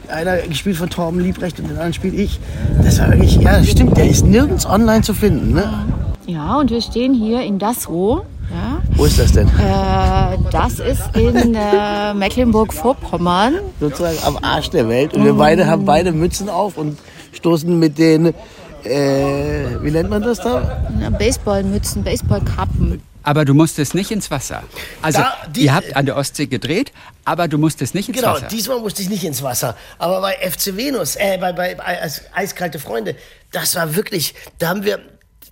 Einer 0.09 0.39
gespielt 0.39 0.77
von 0.77 0.91
Torben 0.91 1.21
Liebrecht 1.21 1.61
und 1.61 1.67
den 1.67 1.77
anderen 1.77 1.93
spiele 1.93 2.17
ich. 2.17 2.41
Das 2.83 2.99
war 2.99 3.11
wirklich, 3.11 3.37
ja, 3.37 3.63
stimmt, 3.63 3.97
der 3.97 4.09
ist 4.09 4.25
nirgends 4.25 4.67
online 4.67 5.03
zu 5.03 5.15
finden, 5.15 5.53
ne? 5.55 5.87
Ja, 6.27 6.59
und 6.59 6.71
wir 6.71 6.83
stehen 6.83 7.15
hier 7.15 7.43
in 7.43 7.59
Dasso, 7.59 8.25
ja, 8.51 8.83
Wo 8.97 9.05
ist 9.05 9.19
das 9.19 9.33
denn? 9.33 9.47
Äh, 9.47 10.39
das 10.51 10.81
ist 10.81 11.17
in 11.17 11.55
äh, 11.55 12.15
Mecklenburg-Vorpommern. 12.15 13.55
Sozusagen 13.79 14.19
am 14.25 14.39
Arsch 14.43 14.71
der 14.71 14.89
Welt. 14.89 15.15
Und 15.15 15.25
wir 15.25 15.35
beide 15.35 15.67
haben 15.69 15.85
beide 15.85 16.11
Mützen 16.11 16.49
auf 16.49 16.77
und 16.77 16.99
stoßen 17.33 17.79
mit 17.79 17.99
den, 17.99 18.35
äh, 18.87 19.83
wie 19.83 19.91
nennt 19.91 20.11
man 20.11 20.23
das 20.23 20.39
da? 20.39 20.87
Na, 20.99 21.11
Baseballmützen, 21.11 22.03
Baseballkappen. 22.05 23.03
Aber 23.23 23.45
du 23.45 23.53
musstest 23.53 23.95
nicht 23.95 24.11
ins 24.11 24.31
Wasser. 24.31 24.63
Also, 25.03 25.19
Da, 25.21 25.35
die- 25.51 25.65
ihr 25.65 25.75
habt 25.75 25.95
an 25.95 26.07
der 26.07 26.17
Ostsee 26.17 26.47
gedreht, 26.47 26.91
aber 27.27 27.49
du 27.49 27.59
musstest 27.59 27.95
nicht 27.95 28.09
ins 28.09 28.17
Genau, 28.19 28.33
Wasser. 28.35 28.47
diesmal 28.47 28.81
musste 28.81 29.03
ich 29.03 29.11
nicht 29.11 29.25
ins 29.25 29.43
Wasser. 29.43 29.77
Aber 29.99 30.21
bei 30.23 30.35
FC 30.41 30.75
Venus, 30.77 31.17
äh, 31.17 31.37
bei, 31.39 31.53
bei, 31.53 31.75
bei 31.75 32.03
Eis, 32.03 32.23
Eiskalte 32.35 32.79
Freunde, 32.79 33.15
das 33.53 33.75
war 33.75 33.95
wirklich, 33.95 34.35
da 34.59 34.69
haben 34.69 34.85
wir, 34.85 35.01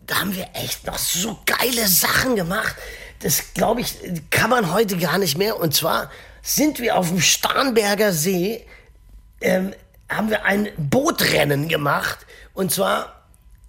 da 0.07 0.21
haben 0.21 0.35
wir 0.35 0.47
echt 0.55 0.87
noch 0.87 0.97
so 0.97 1.39
geile 1.45 1.87
Sachen 1.87 2.37
gemacht. 2.37 2.75
Das, 3.21 3.53
glaube 3.53 3.83
ich, 3.83 3.97
kann 4.31 4.49
man 4.49 4.73
heute 4.73 4.97
gar 4.97 5.19
nicht 5.19 5.37
mehr. 5.37 5.61
Und 5.61 5.75
zwar 5.75 6.11
sind 6.41 6.79
wir 6.79 6.97
auf 6.97 7.09
dem 7.09 7.21
Starnberger 7.21 8.13
See, 8.15 8.65
ähm, 9.43 9.75
haben 10.09 10.31
wir 10.31 10.47
ein 10.47 10.69
Bootrennen 10.79 11.69
gemacht. 11.69 12.19
Und 12.55 12.73
zwar 12.73 13.18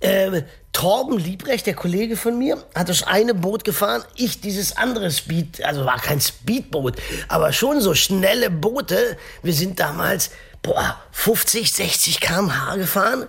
ähm, 0.01 0.43
Torben 0.71 1.17
Liebrecht, 1.17 1.65
der 1.65 1.73
Kollege 1.73 2.15
von 2.15 2.37
mir, 2.37 2.63
hat 2.75 2.89
das 2.89 3.03
eine 3.03 3.33
Boot 3.33 3.63
gefahren, 3.63 4.03
ich 4.15 4.39
dieses 4.39 4.77
andere 4.77 5.11
Speed, 5.11 5.63
also 5.63 5.83
war 5.83 5.99
kein 5.99 6.21
Speedboot, 6.21 6.95
aber 7.27 7.51
schon 7.51 7.81
so 7.81 7.93
schnelle 7.95 8.49
Boote. 8.49 9.17
Wir 9.43 9.53
sind 9.53 9.79
damals 9.79 10.29
boah, 10.61 10.97
50, 11.11 11.73
60 11.73 12.19
km/h 12.21 12.75
gefahren 12.75 13.27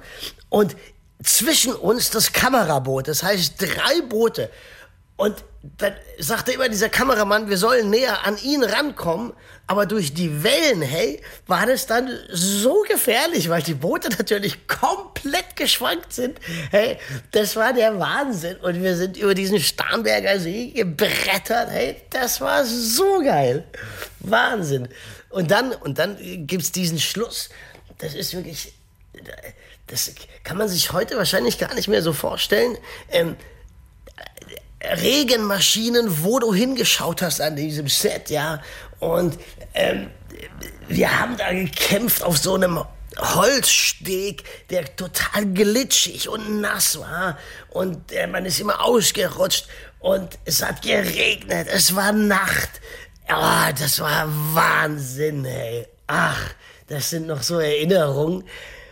und 0.48 0.76
zwischen 1.22 1.74
uns 1.74 2.10
das 2.10 2.32
Kameraboot, 2.32 3.08
das 3.08 3.22
heißt 3.22 3.54
drei 3.58 4.02
Boote. 4.08 4.50
Und 5.20 5.44
dann 5.76 5.92
sagte 6.18 6.52
immer 6.52 6.70
dieser 6.70 6.88
Kameramann, 6.88 7.50
wir 7.50 7.58
sollen 7.58 7.90
näher 7.90 8.26
an 8.26 8.38
ihn 8.38 8.64
rankommen. 8.64 9.34
Aber 9.66 9.84
durch 9.84 10.14
die 10.14 10.42
Wellen, 10.42 10.80
hey, 10.80 11.20
war 11.46 11.66
das 11.66 11.86
dann 11.86 12.08
so 12.30 12.86
gefährlich, 12.88 13.50
weil 13.50 13.60
die 13.60 13.74
Boote 13.74 14.08
natürlich 14.08 14.66
komplett 14.66 15.56
geschwankt 15.56 16.14
sind. 16.14 16.38
Hey, 16.70 16.96
das 17.32 17.54
war 17.54 17.74
der 17.74 18.00
Wahnsinn. 18.00 18.56
Und 18.62 18.82
wir 18.82 18.96
sind 18.96 19.18
über 19.18 19.34
diesen 19.34 19.60
Starnberger 19.60 20.40
See 20.40 20.70
gebrettert. 20.70 21.68
Hey, 21.68 21.96
das 22.08 22.40
war 22.40 22.64
so 22.64 23.20
geil. 23.22 23.64
Wahnsinn. 24.20 24.88
Und 25.28 25.50
dann, 25.50 25.72
und 25.72 25.98
dann 25.98 26.16
gibt's 26.46 26.72
diesen 26.72 26.98
Schluss. 26.98 27.50
Das 27.98 28.14
ist 28.14 28.32
wirklich, 28.32 28.72
das 29.86 30.12
kann 30.44 30.56
man 30.56 30.70
sich 30.70 30.92
heute 30.92 31.18
wahrscheinlich 31.18 31.58
gar 31.58 31.74
nicht 31.74 31.88
mehr 31.88 32.00
so 32.00 32.14
vorstellen. 32.14 32.78
Ähm, 33.10 33.36
Regenmaschinen, 34.82 36.25
wo 36.25 36.38
du 36.38 36.54
hingeschaut 36.54 37.22
hast 37.22 37.40
an 37.40 37.56
diesem 37.56 37.88
Set, 37.88 38.30
ja. 38.30 38.62
Und 38.99 39.38
ähm, 39.75 40.10
wir 40.88 41.20
haben 41.20 41.37
da 41.37 41.52
gekämpft 41.52 42.22
auf 42.22 42.38
so 42.38 42.54
einem 42.54 42.82
Holzsteg, 43.18 44.44
der 44.70 44.96
total 44.96 45.46
glitschig 45.46 46.28
und 46.28 46.60
nass 46.60 46.99
war. 46.99 47.38
Und 47.70 48.12
äh, 48.12 48.26
man 48.26 48.46
ist 48.46 48.60
immer 48.60 48.84
ausgerutscht. 48.84 49.66
Und 49.99 50.38
es 50.46 50.62
hat 50.62 50.82
geregnet, 50.82 51.68
es 51.70 51.94
war 51.94 52.12
Nacht. 52.12 52.80
Ja, 53.28 53.70
das 53.72 54.00
war 54.00 54.26
Wahnsinn, 54.54 55.44
ey. 55.44 55.87
Ach, 56.06 56.40
das 56.88 57.10
sind 57.10 57.26
noch 57.26 57.42
so 57.42 57.60
Erinnerungen. 57.60 58.44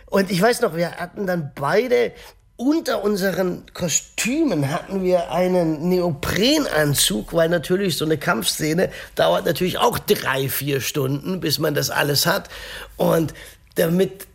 Und 0.05 0.31
ich 0.31 0.41
weiß 0.41 0.61
noch, 0.61 0.75
wir 0.75 0.91
hatten 0.91 1.25
dann 1.27 1.51
beide 1.55 2.13
unter 2.59 3.05
unseren 3.05 3.63
Kostümen 3.73 4.69
hatten 4.69 5.01
wir 5.01 5.31
einen 5.31 5.87
Neoprenanzug, 5.87 7.33
weil 7.33 7.47
natürlich 7.47 7.95
so 7.95 8.03
eine 8.03 8.17
Kampfszene 8.17 8.91
dauert 9.15 9.45
natürlich 9.45 9.77
auch 9.77 9.97
drei, 9.97 10.49
vier 10.49 10.81
Stunden, 10.81 11.39
bis 11.39 11.57
man 11.59 11.73
das 11.73 11.89
alles 11.89 12.25
hat. 12.25 12.49
Und 12.97 13.33
damit, 13.75 14.27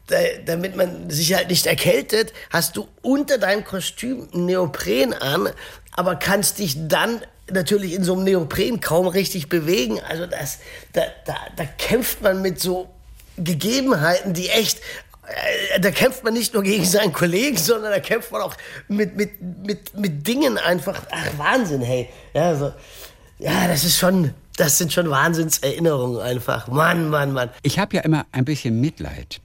damit 0.47 0.75
man 0.75 1.11
sich 1.11 1.35
halt 1.35 1.51
nicht 1.51 1.67
erkältet, 1.67 2.33
hast 2.49 2.79
du 2.79 2.89
unter 3.03 3.37
deinem 3.37 3.63
Kostüm 3.63 4.27
Neopren 4.33 5.13
an, 5.13 5.51
aber 5.93 6.17
kannst 6.17 6.61
dich 6.61 6.77
dann 6.89 7.21
natürlich 7.53 7.93
in 7.93 8.05
so 8.05 8.15
einem 8.15 8.25
Neopren 8.25 8.81
kaum 8.81 9.07
richtig 9.07 9.51
bewegen. 9.51 10.01
Also 10.09 10.25
das, 10.25 10.61
da, 10.95 11.03
da, 11.27 11.37
da 11.57 11.67
kämpft 11.67 12.23
man 12.23 12.41
mit 12.41 12.59
so 12.59 12.89
Gegebenheiten, 13.37 14.33
die 14.33 14.49
echt 14.49 14.81
da 15.81 15.91
kämpft 15.91 16.23
man 16.25 16.35
nicht 16.35 16.55
nur 16.55 16.63
gegen 16.63 16.85
seinen 16.85 17.13
Kollegen, 17.13 17.57
sondern 17.57 17.91
da 17.93 18.01
kämpft 18.01 18.31
man 18.33 18.43
auch 18.43 18.55
mit, 18.89 19.17
mit, 19.17 19.41
mit, 19.41 19.99
mit 19.99 20.27
Dingen 20.27 20.59
einfach. 20.59 21.03
Ach, 21.11 21.39
Wahnsinn, 21.39 21.83
hey. 21.83 22.09
Ja, 22.35 22.49
also, 22.49 22.73
ja, 23.39 23.67
das 23.69 23.85
ist 23.85 23.99
schon, 23.99 24.33
das 24.57 24.79
sind 24.79 24.93
schon 24.93 25.11
Wahnsinnserinnerungen 25.11 26.21
einfach. 26.21 26.69
Mann, 26.69 27.09
Mann, 27.11 27.33
Mann. 27.33 27.51
Ich 27.63 27.79
habe 27.79 27.97
ja 27.97 28.03
immer 28.03 28.27
ein 28.33 28.45
bisschen 28.45 28.81
Mitleid 28.81 29.41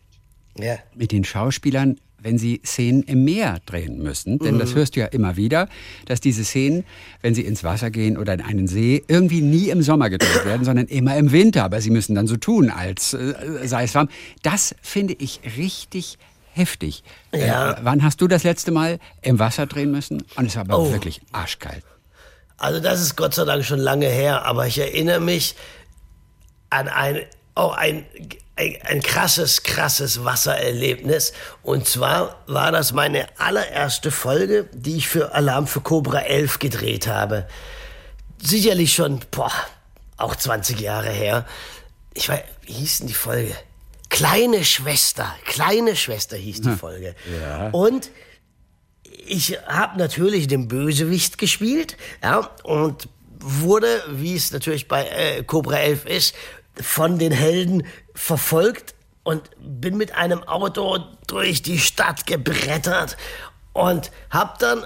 Ja. 0.57 0.77
mit 0.95 1.11
den 1.11 1.23
Schauspielern, 1.23 1.99
wenn 2.21 2.37
sie 2.37 2.61
Szenen 2.65 3.03
im 3.03 3.23
Meer 3.23 3.59
drehen 3.65 3.99
müssen. 4.03 4.39
Denn 4.39 4.59
das 4.59 4.75
hörst 4.75 4.95
du 4.95 4.99
ja 5.01 5.07
immer 5.07 5.35
wieder, 5.37 5.67
dass 6.05 6.19
diese 6.21 6.43
Szenen, 6.43 6.83
wenn 7.21 7.33
sie 7.35 7.43
ins 7.43 7.63
Wasser 7.63 7.91
gehen 7.91 8.17
oder 8.17 8.33
in 8.33 8.41
einen 8.41 8.67
See, 8.67 9.03
irgendwie 9.07 9.41
nie 9.41 9.69
im 9.69 9.81
Sommer 9.81 10.09
gedreht 10.09 10.45
werden, 10.45 10.63
sondern 10.65 10.87
immer 10.87 11.15
im 11.17 11.31
Winter. 11.31 11.63
Aber 11.63 11.81
sie 11.81 11.89
müssen 11.91 12.15
dann 12.15 12.27
so 12.27 12.37
tun, 12.37 12.69
als 12.69 13.13
äh, 13.13 13.33
sei 13.65 13.83
es 13.83 13.95
warm. 13.95 14.09
Das 14.43 14.75
finde 14.81 15.15
ich 15.17 15.39
richtig 15.57 16.17
heftig. 16.53 17.03
Ja. 17.33 17.71
Äh, 17.73 17.75
wann 17.83 18.03
hast 18.03 18.21
du 18.21 18.27
das 18.27 18.43
letzte 18.43 18.71
Mal 18.71 18.99
im 19.21 19.39
Wasser 19.39 19.65
drehen 19.65 19.91
müssen? 19.91 20.23
Und 20.35 20.45
es 20.47 20.55
war 20.55 20.61
aber 20.63 20.79
Oh. 20.79 20.91
wirklich 20.91 21.21
arschkalt. 21.31 21.83
Also 22.57 22.81
das 22.81 22.99
ist 23.01 23.15
Gott 23.15 23.33
sei 23.33 23.45
Dank 23.45 23.63
schon 23.63 23.79
lange 23.79 24.07
her, 24.07 24.45
aber 24.45 24.67
ich 24.67 24.77
erinnere 24.79 25.21
mich 25.21 25.55
an 26.69 26.89
ein, 26.89 27.19
auch 27.55 27.77
ein, 27.77 28.03
ein, 28.59 29.01
krasses, 29.01 29.63
krasses 29.63 30.23
Wassererlebnis. 30.25 31.33
Und 31.63 31.87
zwar 31.87 32.43
war 32.47 32.71
das 32.71 32.91
meine 32.91 33.27
allererste 33.39 34.11
Folge, 34.11 34.69
die 34.73 34.97
ich 34.97 35.07
für 35.07 35.33
Alarm 35.33 35.67
für 35.67 35.81
Cobra 35.81 36.19
11 36.19 36.59
gedreht 36.59 37.07
habe. 37.07 37.47
Sicherlich 38.41 38.93
schon, 38.93 39.21
boah, 39.31 39.51
auch 40.17 40.35
20 40.35 40.79
Jahre 40.79 41.09
her. 41.09 41.45
Ich 42.13 42.27
weiß, 42.27 42.41
wie 42.63 42.73
hieß 42.73 42.99
denn 42.99 43.07
die 43.07 43.13
Folge? 43.13 43.55
Kleine 44.09 44.65
Schwester, 44.65 45.33
kleine 45.45 45.95
Schwester 45.95 46.35
hieß 46.35 46.61
die 46.61 46.75
Folge. 46.75 47.15
Und 47.71 48.09
ich 49.03 49.57
habe 49.67 49.99
natürlich 49.99 50.47
den 50.47 50.67
Bösewicht 50.67 51.37
gespielt, 51.37 51.95
ja, 52.23 52.49
und 52.63 53.07
wurde, 53.39 54.03
wie 54.09 54.35
es 54.35 54.51
natürlich 54.51 54.87
bei 54.87 55.05
äh, 55.05 55.43
Cobra 55.43 55.77
11 55.77 56.05
ist, 56.05 56.35
von 56.81 57.19
den 57.19 57.31
Helden 57.31 57.85
verfolgt 58.19 58.95
und 59.23 59.49
bin 59.57 59.95
mit 59.95 60.13
einem 60.13 60.43
Auto 60.43 60.99
durch 61.27 61.61
die 61.61 61.79
Stadt 61.79 62.27
gebrettert 62.27 63.15
und 63.73 64.11
habe 64.29 64.53
dann 64.59 64.85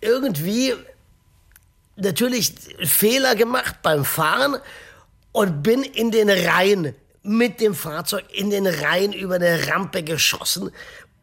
irgendwie 0.00 0.74
natürlich 1.96 2.52
Fehler 2.84 3.34
gemacht 3.34 3.76
beim 3.82 4.04
Fahren 4.04 4.56
und 5.32 5.62
bin 5.62 5.82
in 5.82 6.10
den 6.10 6.28
Rhein 6.28 6.94
mit 7.22 7.60
dem 7.60 7.74
Fahrzeug 7.74 8.24
in 8.32 8.50
den 8.50 8.66
Rhein 8.66 9.12
über 9.12 9.36
eine 9.36 9.68
Rampe 9.68 10.02
geschossen. 10.02 10.70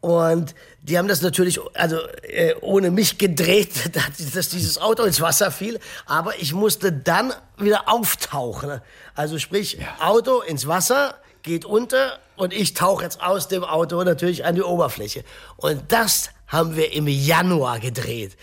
Und 0.00 0.54
die 0.82 0.98
haben 0.98 1.08
das 1.08 1.22
natürlich 1.22 1.58
also 1.74 1.98
äh, 2.22 2.54
ohne 2.60 2.90
mich 2.90 3.18
gedreht, 3.18 3.96
dass 4.34 4.48
dieses 4.48 4.78
Auto 4.78 5.04
ins 5.04 5.20
Wasser 5.20 5.50
fiel. 5.50 5.78
Aber 6.06 6.38
ich 6.38 6.52
musste 6.52 6.92
dann 6.92 7.32
wieder 7.56 7.88
auftauchen. 7.88 8.80
Also 9.14 9.38
sprich, 9.38 9.78
Auto 10.00 10.40
ins 10.42 10.66
Wasser, 10.66 11.18
geht 11.46 11.64
unter 11.64 12.18
und 12.36 12.52
ich 12.52 12.74
tauche 12.74 13.04
jetzt 13.04 13.22
aus 13.22 13.48
dem 13.48 13.64
Auto 13.64 14.02
natürlich 14.04 14.44
an 14.44 14.54
die 14.54 14.62
Oberfläche. 14.62 15.24
Und 15.56 15.80
das 15.88 16.30
haben 16.48 16.76
wir 16.76 16.92
im 16.92 17.08
Januar 17.08 17.80
gedreht. 17.80 18.36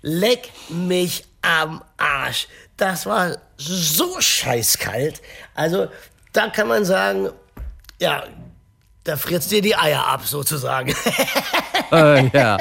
Leck 0.00 0.50
mich 0.70 1.24
am 1.42 1.82
Arsch. 1.98 2.48
Das 2.78 3.04
war 3.04 3.36
so 3.58 4.18
scheißkalt. 4.18 5.20
Also, 5.54 5.88
da 6.32 6.48
kann 6.48 6.68
man 6.68 6.84
sagen, 6.84 7.28
ja, 8.00 8.24
da 9.04 9.16
friert 9.16 9.48
dir 9.50 9.60
die 9.60 9.76
Eier 9.76 10.06
ab, 10.06 10.26
sozusagen. 10.26 10.94
Äh, 11.92 12.28
ja. 12.28 12.56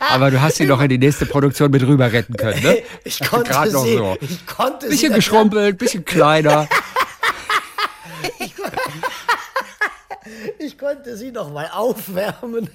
Aber 0.00 0.30
du 0.30 0.40
hast 0.40 0.56
sie 0.56 0.64
noch 0.64 0.80
in 0.80 0.88
die 0.88 0.98
nächste 0.98 1.26
Produktion 1.26 1.70
mit 1.70 1.82
rüber 1.82 2.10
retten 2.10 2.34
können, 2.34 2.60
ne? 2.62 2.82
Ich 3.04 3.20
konnte 3.20 3.52
sie, 3.64 3.70
so. 3.70 4.16
ich 4.20 4.46
konnte 4.46 4.88
Bisschen 4.88 5.10
sie 5.12 5.16
geschrumpelt, 5.16 5.78
bisschen 5.78 6.04
kleiner. 6.04 6.66
ich 10.66 10.78
konnte 10.78 11.16
sie 11.16 11.32
noch 11.32 11.50
mal 11.50 11.68
aufwärmen. 11.72 12.68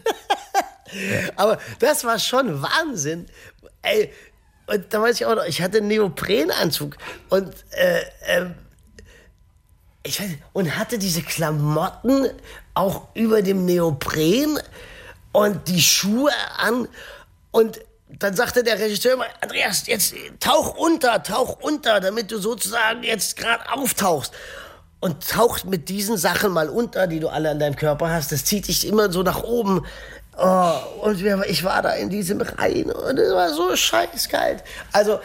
Aber 1.35 1.59
das 1.79 2.03
war 2.03 2.19
schon 2.19 2.61
Wahnsinn. 2.61 3.27
Ey, 3.81 4.11
und 4.67 4.93
da 4.93 5.01
weiß 5.01 5.15
ich 5.15 5.25
auch 5.25 5.35
noch, 5.35 5.45
ich 5.45 5.61
hatte 5.61 5.79
einen 5.79 5.87
Neoprenanzug 5.87 6.95
und 7.29 7.53
äh, 7.71 8.01
ähm, 8.25 8.55
ich 10.03 10.19
weiß, 10.19 10.29
und 10.53 10.77
hatte 10.77 10.97
diese 10.97 11.21
Klamotten 11.21 12.29
auch 12.73 13.07
über 13.13 13.41
dem 13.41 13.65
Neopren 13.65 14.59
und 15.31 15.67
die 15.67 15.81
Schuhe 15.81 16.31
an 16.57 16.87
und 17.51 17.81
dann 18.19 18.35
sagte 18.35 18.63
der 18.63 18.79
Regisseur 18.79 19.13
immer, 19.13 19.25
Andreas, 19.41 19.87
jetzt 19.87 20.13
tauch 20.39 20.75
unter, 20.75 21.23
tauch 21.23 21.59
unter, 21.61 21.99
damit 21.99 22.31
du 22.31 22.37
sozusagen 22.37 23.03
jetzt 23.03 23.37
gerade 23.37 23.71
auftauchst. 23.71 24.33
Und 25.01 25.27
taucht 25.27 25.65
mit 25.65 25.89
diesen 25.89 26.15
Sachen 26.15 26.53
mal 26.53 26.69
unter, 26.69 27.07
die 27.07 27.19
du 27.19 27.27
alle 27.27 27.49
an 27.49 27.59
deinem 27.59 27.75
Körper 27.75 28.09
hast. 28.09 28.31
Das 28.31 28.45
zieht 28.45 28.67
dich 28.69 28.87
immer 28.87 29.11
so 29.11 29.23
nach 29.23 29.43
oben. 29.43 29.83
Oh, 30.37 30.73
und 31.01 31.19
ich 31.49 31.63
war 31.63 31.81
da 31.81 31.93
in 31.93 32.09
diesem 32.09 32.39
Rhein 32.39 32.89
und 32.89 33.17
es 33.19 33.33
war 33.33 33.53
so 33.53 33.75
scheißkalt. 33.75 34.63
Also, 34.93 35.19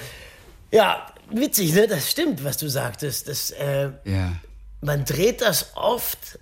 ja, 0.72 1.06
witzig, 1.30 1.74
ne? 1.74 1.86
Das 1.86 2.10
stimmt, 2.10 2.42
was 2.42 2.56
du 2.56 2.68
sagtest. 2.68 3.28
Das, 3.28 3.50
äh, 3.52 3.90
Ja. 4.04 4.32
man 4.80 5.04
dreht 5.04 5.42
das 5.42 5.66
oft 5.76 6.38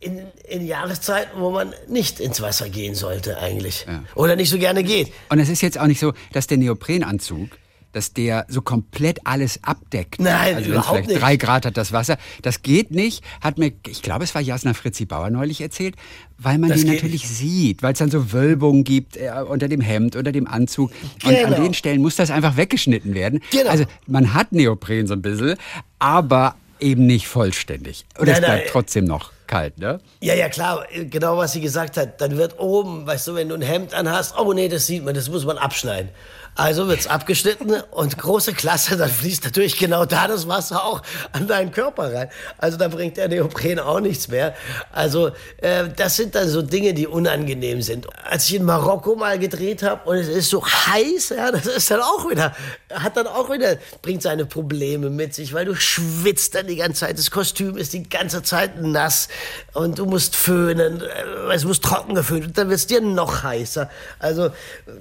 in, 0.00 0.26
in 0.48 0.66
Jahreszeiten, 0.66 1.40
wo 1.40 1.50
man 1.50 1.74
nicht 1.86 2.18
ins 2.20 2.40
Wasser 2.40 2.68
gehen 2.68 2.94
sollte 2.94 3.38
eigentlich. 3.38 3.86
Oder 4.14 4.36
nicht 4.36 4.50
so 4.50 4.58
gerne 4.58 4.82
geht. 4.82 5.12
Und 5.28 5.38
es 5.38 5.48
ist 5.48 5.62
jetzt 5.62 5.78
auch 5.78 5.86
nicht 5.86 6.00
so, 6.00 6.14
dass 6.32 6.46
der 6.46 6.58
Neoprenanzug, 6.58 7.50
dass 7.96 8.12
der 8.12 8.44
so 8.48 8.60
komplett 8.60 9.20
alles 9.24 9.58
abdeckt. 9.62 10.20
Nein, 10.20 10.56
also 10.56 10.70
überhaupt 10.70 10.88
vielleicht 10.90 11.08
nicht. 11.08 11.22
drei 11.22 11.36
Grad 11.36 11.64
hat 11.64 11.76
das 11.78 11.92
Wasser. 11.92 12.18
Das 12.42 12.60
geht 12.62 12.90
nicht, 12.90 13.24
hat 13.40 13.56
mir, 13.56 13.72
ich 13.86 14.02
glaube, 14.02 14.24
es 14.24 14.34
war 14.34 14.42
Jasna 14.42 14.74
Fritzi 14.74 15.06
Bauer 15.06 15.30
neulich 15.30 15.62
erzählt, 15.62 15.96
weil 16.36 16.58
man 16.58 16.68
Das 16.68 16.82
die 16.82 16.86
natürlich 16.90 17.26
sieht, 17.26 17.82
weil 17.82 17.94
es 17.94 17.98
dann 17.98 18.10
so 18.10 18.32
Wölbungen 18.32 18.84
gibt 18.84 19.16
äh, 19.16 19.30
unter 19.48 19.68
dem 19.68 19.80
Hemd, 19.80 20.14
unter 20.14 20.30
dem 20.30 20.46
Anzug. 20.46 20.90
Und 21.24 21.34
an 21.34 21.50
Genau. 21.52 21.62
den 21.62 21.72
Stellen 21.74 22.02
muss 22.02 22.16
das 22.16 22.30
einfach 22.30 22.58
weggeschnitten 22.58 23.14
werden. 23.14 23.40
Genau. 23.50 23.70
Also 23.70 23.84
man 24.06 24.34
hat 24.34 24.52
Neopren 24.52 25.06
so 25.06 25.14
ein 25.14 25.22
bisschen, 25.22 25.56
aber 25.98 26.54
eben 26.78 27.06
nicht 27.06 27.26
vollständig. 27.28 28.04
Und 28.18 28.28
es 28.28 28.38
bleibt 28.40 28.68
trotzdem 28.68 29.06
noch 29.06 29.32
kalt, 29.46 29.78
ne? 29.78 30.00
Ja, 30.20 30.34
ja, 30.34 30.50
klar, 30.50 30.84
genau 31.10 31.38
was 31.38 31.52
sie 31.54 31.62
gesagt 31.62 31.96
hat. 31.96 32.20
Dann 32.20 32.36
wird 32.36 32.58
oben, 32.58 33.06
weißt 33.06 33.28
du, 33.28 33.34
wenn 33.34 33.48
du 33.48 33.54
ein 33.54 33.62
Hemd 33.62 33.94
anhast, 33.94 34.34
oh 34.38 34.52
nee, 34.52 34.68
das 34.68 34.86
sieht 34.86 35.02
man, 35.04 35.14
das 35.14 35.30
muss 35.30 35.46
man 35.46 35.56
abschneiden. 35.56 36.10
Also 36.56 36.88
wird's 36.88 37.06
abgeschnitten 37.06 37.82
und 37.90 38.16
große 38.16 38.54
Klasse, 38.54 38.96
dann 38.96 39.10
fließt 39.10 39.44
natürlich 39.44 39.76
genau 39.76 40.06
da 40.06 40.26
das 40.26 40.48
Wasser 40.48 40.82
auch 40.84 41.02
an 41.32 41.46
deinen 41.46 41.70
Körper 41.70 42.14
rein. 42.14 42.30
Also 42.56 42.78
da 42.78 42.88
bringt 42.88 43.18
der 43.18 43.28
Neopren 43.28 43.78
auch 43.78 44.00
nichts 44.00 44.28
mehr. 44.28 44.54
Also 44.90 45.32
äh, 45.58 45.84
das 45.94 46.16
sind 46.16 46.34
dann 46.34 46.48
so 46.48 46.62
Dinge, 46.62 46.94
die 46.94 47.06
unangenehm 47.06 47.82
sind. 47.82 48.06
Als 48.24 48.48
ich 48.48 48.54
in 48.54 48.64
Marokko 48.64 49.16
mal 49.16 49.38
gedreht 49.38 49.82
habe 49.82 50.08
und 50.08 50.16
es 50.16 50.28
ist 50.28 50.48
so 50.48 50.64
heiß, 50.64 51.34
ja, 51.36 51.52
das 51.52 51.66
ist 51.66 51.90
dann 51.90 52.00
auch 52.00 52.28
wieder, 52.30 52.56
hat 52.90 53.18
dann 53.18 53.26
auch 53.26 53.50
wieder, 53.50 53.76
bringt 54.00 54.22
seine 54.22 54.46
Probleme 54.46 55.10
mit 55.10 55.34
sich, 55.34 55.52
weil 55.52 55.66
du 55.66 55.74
schwitzt 55.74 56.54
dann 56.54 56.68
die 56.68 56.76
ganze 56.76 57.00
Zeit, 57.00 57.18
das 57.18 57.30
Kostüm 57.30 57.76
ist 57.76 57.92
die 57.92 58.08
ganze 58.08 58.42
Zeit 58.42 58.80
nass 58.80 59.28
und 59.74 59.98
du 59.98 60.06
musst 60.06 60.34
föhnen, 60.34 61.02
äh, 61.02 61.54
es 61.54 61.66
muss 61.66 61.82
trocken 61.82 62.14
geföhnt 62.14 62.46
und 62.46 62.56
dann 62.56 62.70
wird 62.70 62.78
es 62.78 62.86
dir 62.86 63.02
noch 63.02 63.42
heißer. 63.42 63.90
Also 64.18 64.50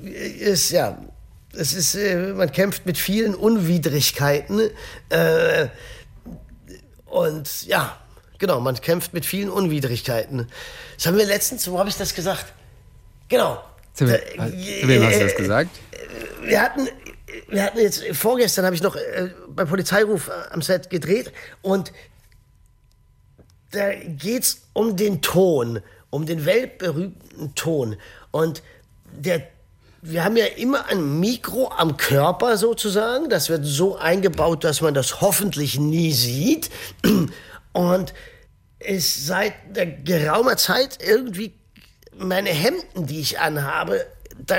äh, 0.03 0.09
ist 0.09 0.71
ja, 0.71 0.97
es 1.57 1.73
ist, 1.73 1.95
äh, 1.95 2.33
man 2.33 2.51
kämpft 2.51 2.85
mit 2.85 2.97
vielen 2.97 3.35
Unwidrigkeiten 3.35 4.69
äh, 5.09 5.67
und 7.05 7.65
ja, 7.67 7.97
genau, 8.37 8.59
man 8.59 8.75
kämpft 8.81 9.13
mit 9.13 9.25
vielen 9.25 9.49
Unwidrigkeiten. 9.49 10.47
Das 10.97 11.05
haben 11.05 11.17
wir 11.17 11.25
letztens, 11.25 11.69
wo 11.69 11.79
habe 11.79 11.89
ich 11.89 11.97
das 11.97 12.13
gesagt? 12.13 12.53
Genau. 13.29 13.63
Zu, 13.93 14.07
wem- 14.07 14.19
Da- 14.37 14.47
zu 14.47 14.87
wem 14.87 15.03
hast 15.03 15.15
du 15.19 15.23
das 15.23 15.33
äh, 15.33 15.37
gesagt? 15.37 15.69
wir 16.43 16.61
hatten, 16.61 16.89
wir 17.47 17.63
hatten 17.63 17.79
jetzt 17.79 18.03
vorgestern 18.13 18.65
habe 18.65 18.75
ich 18.75 18.83
noch 18.83 18.95
äh, 18.95 19.29
bei 19.49 19.65
Polizeiruf 19.65 20.27
äh, 20.27 20.31
am 20.53 20.61
Set 20.61 20.89
gedreht 20.89 21.31
und 21.61 21.91
da 23.71 23.93
geht's 23.95 24.61
um 24.73 24.95
den 24.95 25.21
Ton, 25.21 25.81
um 26.09 26.25
den 26.25 26.45
weltberühmten 26.45 27.55
Ton 27.55 27.97
und 28.31 28.61
der 29.11 29.47
wir 30.07 30.23
haben 30.23 30.37
ja 30.37 30.45
immer 30.45 30.85
ein 30.87 31.19
Mikro 31.19 31.71
am 31.75 31.97
Körper 31.97 32.57
sozusagen. 32.57 33.29
Das 33.29 33.49
wird 33.49 33.65
so 33.65 33.97
eingebaut, 33.97 34.63
dass 34.63 34.81
man 34.81 34.93
das 34.93 35.19
hoffentlich 35.19 35.79
nie 35.79 36.13
sieht. 36.13 36.69
Und 37.73 38.13
es 38.79 39.25
seit 39.25 39.53
geraumer 40.05 40.57
Zeit 40.57 40.99
irgendwie 41.03 41.53
meine 42.15 42.49
Hemden, 42.49 43.07
die 43.07 43.19
ich 43.19 43.39
anhabe, 43.39 44.05
da 44.37 44.57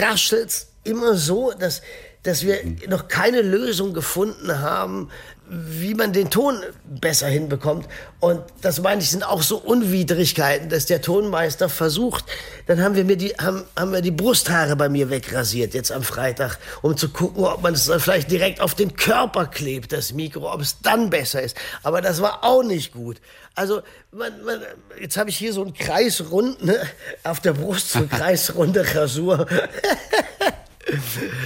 raschelt's 0.00 0.68
immer 0.82 1.14
so, 1.14 1.52
dass, 1.52 1.82
dass 2.22 2.44
wir 2.44 2.58
noch 2.88 3.08
keine 3.08 3.42
Lösung 3.42 3.92
gefunden 3.92 4.60
haben, 4.60 5.10
wie 5.46 5.94
man 5.94 6.12
den 6.12 6.30
Ton 6.30 6.58
besser 6.84 7.26
hinbekommt. 7.26 7.86
Und 8.20 8.42
das 8.62 8.80
meine 8.80 9.02
ich, 9.02 9.10
sind 9.10 9.24
auch 9.24 9.42
so 9.42 9.58
Unwidrigkeiten, 9.58 10.70
dass 10.70 10.86
der 10.86 11.02
Tonmeister 11.02 11.68
versucht. 11.68 12.24
Dann 12.66 12.82
haben 12.82 12.94
wir 12.94 13.04
mir 13.04 13.16
die, 13.16 13.30
haben, 13.34 13.64
haben 13.76 13.92
wir 13.92 14.00
die 14.00 14.10
Brusthaare 14.10 14.74
bei 14.74 14.88
mir 14.88 15.10
wegrasiert, 15.10 15.74
jetzt 15.74 15.92
am 15.92 16.02
Freitag, 16.02 16.58
um 16.80 16.96
zu 16.96 17.10
gucken, 17.10 17.44
ob 17.44 17.62
man 17.62 17.74
es 17.74 17.86
dann 17.86 18.00
vielleicht 18.00 18.30
direkt 18.30 18.60
auf 18.60 18.74
den 18.74 18.96
Körper 18.96 19.46
klebt, 19.46 19.92
das 19.92 20.14
Mikro, 20.14 20.50
ob 20.50 20.62
es 20.62 20.80
dann 20.80 21.10
besser 21.10 21.42
ist. 21.42 21.56
Aber 21.82 22.00
das 22.00 22.22
war 22.22 22.42
auch 22.42 22.62
nicht 22.62 22.92
gut. 22.92 23.20
Also, 23.54 23.82
man, 24.12 24.32
man, 24.44 24.60
jetzt 24.98 25.16
habe 25.16 25.28
ich 25.28 25.36
hier 25.36 25.52
so 25.52 25.62
einen 25.62 25.74
Kreisrund, 25.74 26.64
ne, 26.64 26.80
auf 27.22 27.40
der 27.40 27.52
Brust 27.52 27.90
so 27.90 27.98
eine 27.98 28.08
kreisrunde 28.08 28.84
Rasur. 28.94 29.46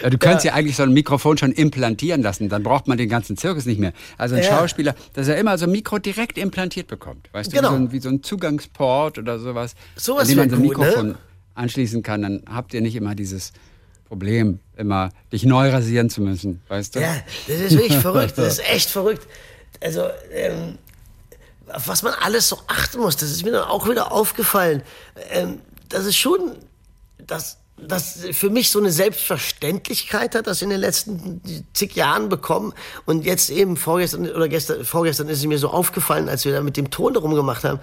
Ja, 0.03 0.11
du 0.11 0.19
könntest 0.19 0.45
ja. 0.47 0.55
eigentlich 0.55 0.77
so 0.77 0.83
ein 0.83 0.93
Mikrofon 0.93 1.39
schon 1.39 1.53
implantieren 1.53 2.23
lassen, 2.23 2.49
dann 2.49 2.63
braucht 2.63 2.89
man 2.89 2.99
den 2.99 3.09
ganzen 3.09 3.37
Zirkus 3.37 3.67
nicht 3.67 3.79
mehr. 3.79 3.93
Also 4.17 4.35
ein 4.35 4.43
Ja. 4.43 4.49
Schauspieler, 4.59 4.95
dass 5.13 5.29
er 5.29 5.37
immer 5.37 5.57
so 5.59 5.67
ein 5.67 5.73
Mikro 5.73 5.99
direkt 5.99 6.39
implantiert 6.39 6.89
bekommt. 6.89 7.29
Weißt 7.33 7.53
Genau. 7.53 7.71
du, 7.71 7.75
wie 7.75 7.79
so, 7.79 7.83
ein, 7.85 7.93
wie 7.93 8.01
so 8.01 8.09
ein 8.09 8.23
Zugangsport 8.23 9.19
oder 9.19 9.39
sowas. 9.39 9.75
Sowas 9.97 10.23
an 10.23 10.29
dem 10.29 10.39
man 10.39 10.51
so 10.51 10.57
ein 10.57 10.63
gut, 10.63 10.77
ne? 10.79 10.85
Mikrofon 10.87 11.15
anschließen 11.55 12.03
kann, 12.03 12.23
dann 12.23 12.43
habt 12.53 12.75
ihr 12.75 12.81
nicht 12.81 12.97
immer 12.97 13.15
dieses 13.15 13.53
Problem, 14.07 14.59
immer 14.77 15.11
dich 15.33 15.45
neu 15.45 15.71
rasieren 15.71 16.09
zu 16.09 16.21
müssen, 16.23 16.63
weißt 16.69 16.97
du? 16.97 17.01
Ja, 17.01 17.17
das 17.47 17.61
ist 17.61 17.73
wirklich 17.73 17.99
verrückt. 17.99 18.39
Das 18.39 18.55
ist 18.59 18.71
echt 18.71 18.89
verrückt. 18.91 19.27
Also, 19.81 20.05
ähm, 20.33 20.79
auf 21.73 21.87
was 21.89 22.03
man 22.03 22.15
alles 22.23 22.49
so 22.49 22.59
achten 22.67 22.99
muss, 23.01 23.17
das 23.17 23.31
ist 23.31 23.45
mir 23.45 23.53
dann 23.53 23.65
auch 23.65 23.89
wieder 23.89 24.11
aufgefallen. 24.11 24.83
Ähm, 25.31 25.59
das 25.91 26.07
ist 26.07 26.17
schon, 26.17 26.57
das, 27.27 27.59
das 27.87 28.27
für 28.33 28.51
mich 28.51 28.71
so 28.71 28.79
eine 28.79 28.91
Selbstverständlichkeit 28.91 30.35
hat, 30.35 30.47
das 30.47 30.63
in 30.63 30.71
den 30.71 30.81
letzten 30.81 31.41
zig 31.73 31.95
Jahren 31.95 32.29
bekommen. 32.29 32.73
Und 33.07 33.25
jetzt 33.25 33.51
eben 33.51 33.77
vorgestern 33.77 34.29
oder 34.31 34.49
gestern, 34.49 34.85
vorgestern 34.85 35.29
ist 35.29 35.39
es 35.39 35.47
mir 35.47 35.59
so 35.59 35.71
aufgefallen, 35.71 36.29
als 36.29 36.45
wir 36.45 36.53
da 36.53 36.63
mit 36.63 36.77
dem 36.77 36.91
Ton 36.91 37.15
darum 37.15 37.35
gemacht 37.35 37.65
haben 37.65 37.81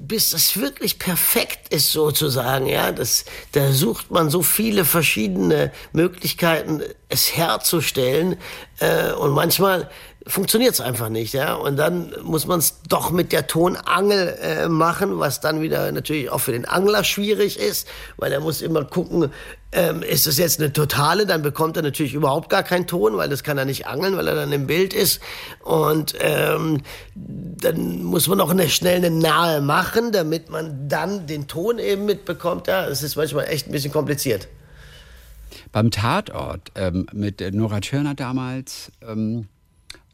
bis 0.00 0.30
das 0.30 0.58
wirklich 0.58 0.98
perfekt 0.98 1.72
ist 1.72 1.92
sozusagen, 1.92 2.66
ja, 2.66 2.92
das, 2.92 3.24
da 3.52 3.72
sucht 3.72 4.10
man 4.10 4.30
so 4.30 4.42
viele 4.42 4.84
verschiedene 4.84 5.72
Möglichkeiten, 5.92 6.82
es 7.08 7.36
herzustellen 7.36 8.36
äh, 8.80 9.12
und 9.12 9.32
manchmal 9.32 9.88
funktioniert 10.26 10.74
es 10.74 10.80
einfach 10.80 11.10
nicht, 11.10 11.34
ja, 11.34 11.54
und 11.54 11.76
dann 11.76 12.14
muss 12.22 12.46
man 12.46 12.58
es 12.58 12.80
doch 12.88 13.10
mit 13.10 13.32
der 13.32 13.46
Tonangel 13.46 14.38
äh, 14.40 14.68
machen, 14.68 15.18
was 15.18 15.40
dann 15.40 15.60
wieder 15.60 15.92
natürlich 15.92 16.30
auch 16.30 16.38
für 16.38 16.52
den 16.52 16.64
Angler 16.64 17.04
schwierig 17.04 17.58
ist, 17.58 17.86
weil 18.16 18.32
er 18.32 18.40
muss 18.40 18.62
immer 18.62 18.84
gucken, 18.84 19.30
ähm, 19.74 20.02
ist 20.02 20.26
es 20.26 20.38
jetzt 20.38 20.60
eine 20.60 20.72
totale, 20.72 21.26
dann 21.26 21.42
bekommt 21.42 21.76
er 21.76 21.82
natürlich 21.82 22.14
überhaupt 22.14 22.48
gar 22.48 22.62
keinen 22.62 22.86
Ton, 22.86 23.16
weil 23.16 23.28
das 23.28 23.42
kann 23.42 23.58
er 23.58 23.64
nicht 23.64 23.86
angeln, 23.86 24.16
weil 24.16 24.28
er 24.28 24.34
dann 24.34 24.52
im 24.52 24.66
Bild 24.66 24.94
ist 24.94 25.20
und 25.62 26.14
ähm, 26.20 26.80
dann 27.14 28.04
muss 28.04 28.28
man 28.28 28.40
auch 28.40 28.50
eine, 28.50 28.68
schnell 28.68 28.96
eine 28.96 29.10
nahe 29.10 29.60
machen, 29.60 30.12
damit 30.12 30.48
man 30.48 30.88
dann 30.88 31.26
den 31.26 31.48
Ton 31.48 31.78
eben 31.78 32.04
mitbekommt. 32.04 32.68
Ja, 32.68 32.86
es 32.86 33.02
ist 33.02 33.16
manchmal 33.16 33.48
echt 33.48 33.68
ein 33.68 33.72
bisschen 33.72 33.92
kompliziert. 33.92 34.48
Beim 35.72 35.90
Tatort 35.90 36.70
ähm, 36.76 37.06
mit 37.12 37.40
äh, 37.40 37.50
Nora 37.50 37.80
Tschirner 37.80 38.14
damals 38.14 38.92
ähm, 39.02 39.48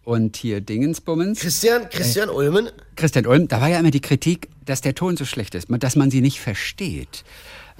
und 0.04 0.36
hier 0.36 0.62
Dingensbummens. 0.62 1.40
Christian, 1.40 1.88
Christian 1.90 2.30
Ulmen, 2.30 2.70
Christian 2.96 3.26
Ulm, 3.26 3.46
da 3.46 3.60
war 3.60 3.68
ja 3.68 3.78
immer 3.78 3.90
die 3.90 4.00
Kritik, 4.00 4.48
dass 4.64 4.80
der 4.80 4.94
Ton 4.94 5.18
so 5.18 5.26
schlecht 5.26 5.54
ist, 5.54 5.68
dass 5.68 5.96
man 5.96 6.10
sie 6.10 6.22
nicht 6.22 6.40
versteht. 6.40 7.24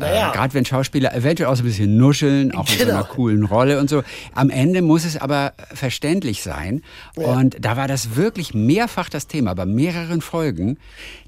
Naja. 0.01 0.31
Äh, 0.31 0.33
Gerade 0.37 0.55
wenn 0.55 0.65
Schauspieler 0.65 1.15
eventuell 1.15 1.49
auch 1.51 1.57
so 1.57 1.63
ein 1.63 1.67
bisschen 1.67 1.97
nuscheln, 1.97 2.55
auch 2.55 2.69
in 2.71 2.79
so 2.79 2.85
einer 2.85 2.93
Genau. 3.03 3.05
coolen 3.05 3.45
Rolle 3.45 3.79
und 3.79 3.89
so. 3.91 4.03
Am 4.35 4.51
Ende 4.51 4.83
muss 4.83 5.05
es 5.05 5.17
aber 5.17 5.53
verständlich 5.73 6.43
sein. 6.43 6.83
Und 7.15 7.57
da 7.61 7.77
war 7.77 7.89
das 7.89 8.17
wirklich 8.17 8.55
mehrfach 8.55 9.09
das 9.09 9.27
Thema, 9.27 9.55
bei 9.55 9.67
mehreren 9.67 10.21
Folgen, 10.21 10.79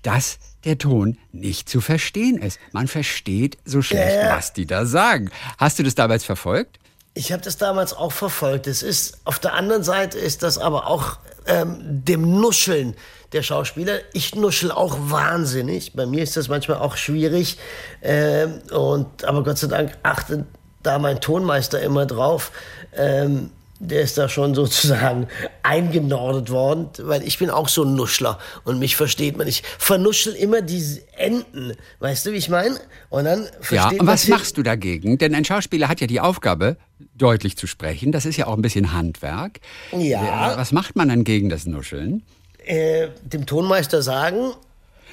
dass 0.03 0.39
der 0.65 0.79
Ton 0.79 1.19
nicht 1.33 1.69
zu 1.69 1.81
verstehen 1.81 2.39
ist. 2.39 2.59
Man 2.73 2.87
versteht 2.89 3.59
so 3.65 3.83
schlecht, 3.83 4.15
Ja, 4.15 4.29
ja. 4.29 4.37
was 4.37 4.53
die 4.53 4.67
da 4.67 4.87
sagen. 4.87 5.31
Hast 5.59 5.79
du 5.79 5.83
das 5.83 5.95
damals 5.95 6.25
verfolgt? 6.25 6.79
Ich 7.15 7.31
habe 7.33 7.43
das 7.43 7.59
damals 7.59 7.93
auch 7.93 8.13
verfolgt. 8.13 8.67
Es 8.67 8.83
ist 8.83 9.19
auf 9.25 9.39
der 9.39 9.53
anderen 9.55 9.83
Seite 9.83 10.19
ist 10.19 10.43
das 10.43 10.57
aber 10.59 10.87
auch 10.87 11.19
ähm, 11.47 11.77
dem 11.81 12.41
Nuscheln 12.41 12.95
der 13.33 13.43
Schauspieler. 13.43 13.99
Ich 14.13 14.35
nuschel 14.35 14.71
auch 14.71 14.97
wahnsinnig. 15.01 15.95
Bei 15.95 16.07
mir 16.07 16.23
ist 16.23 16.37
das 16.37 16.49
manchmal 16.49 16.79
auch 16.79 16.97
schwierig. 16.97 17.59
Ähm, 18.03 18.61
und 18.71 19.25
aber 19.25 19.43
Gott 19.43 19.59
sei 19.59 19.69
Dank 19.69 19.97
achtet 20.03 20.45
da 20.83 20.99
mein 20.99 21.21
Tonmeister 21.21 21.81
immer 21.81 22.07
drauf, 22.07 22.51
ähm, 22.97 23.51
der 23.83 24.03
ist 24.03 24.17
da 24.17 24.29
schon 24.29 24.55
sozusagen 24.63 25.27
eingenordet 25.63 26.51
worden, 26.51 26.89
weil 27.01 27.23
ich 27.23 27.39
bin 27.39 27.51
auch 27.51 27.69
so 27.69 27.85
ein 27.85 27.95
Nuschler 27.95 28.39
und 28.65 28.79
mich 28.79 28.97
versteht 28.97 29.37
man. 29.37 29.47
Ich 29.49 29.63
vernuschel 29.79 30.35
immer 30.35 30.63
diese 30.63 31.03
Enden, 31.17 31.75
weißt 31.99 32.27
du, 32.27 32.33
wie 32.33 32.37
ich 32.37 32.49
meine? 32.49 32.77
Und 33.11 33.25
dann 33.25 33.47
Ja, 33.71 33.89
und 33.89 34.07
was 34.07 34.29
machst 34.29 34.57
du 34.57 34.63
dagegen? 34.63 35.19
Denn 35.19 35.35
ein 35.35 35.45
Schauspieler 35.45 35.89
hat 35.89 36.01
ja 36.01 36.07
die 36.07 36.21
Aufgabe, 36.21 36.77
deutlich 37.15 37.57
zu 37.57 37.67
sprechen. 37.67 38.13
Das 38.13 38.25
ist 38.25 38.37
ja 38.37 38.47
auch 38.47 38.55
ein 38.55 38.63
bisschen 38.63 38.93
Handwerk. 38.93 39.61
Ja. 39.93 40.55
Was 40.57 40.73
macht 40.73 40.97
man 40.97 41.09
dann 41.09 41.25
gegen 41.25 41.49
das 41.49 41.67
Nuscheln? 41.67 42.23
Äh, 42.65 43.09
dem 43.25 43.45
Tonmeister 43.45 44.03
sagen, 44.03 44.53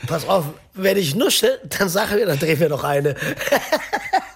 pass 0.08 0.28
auf, 0.28 0.46
wenn 0.74 0.98
ich 0.98 1.16
nuschel, 1.16 1.60
dann 1.78 1.90
sag 1.90 2.12
mir, 2.14 2.26
dann 2.26 2.40
drehen 2.40 2.60
wir 2.60 2.70
noch 2.70 2.84
eine. 2.84 3.16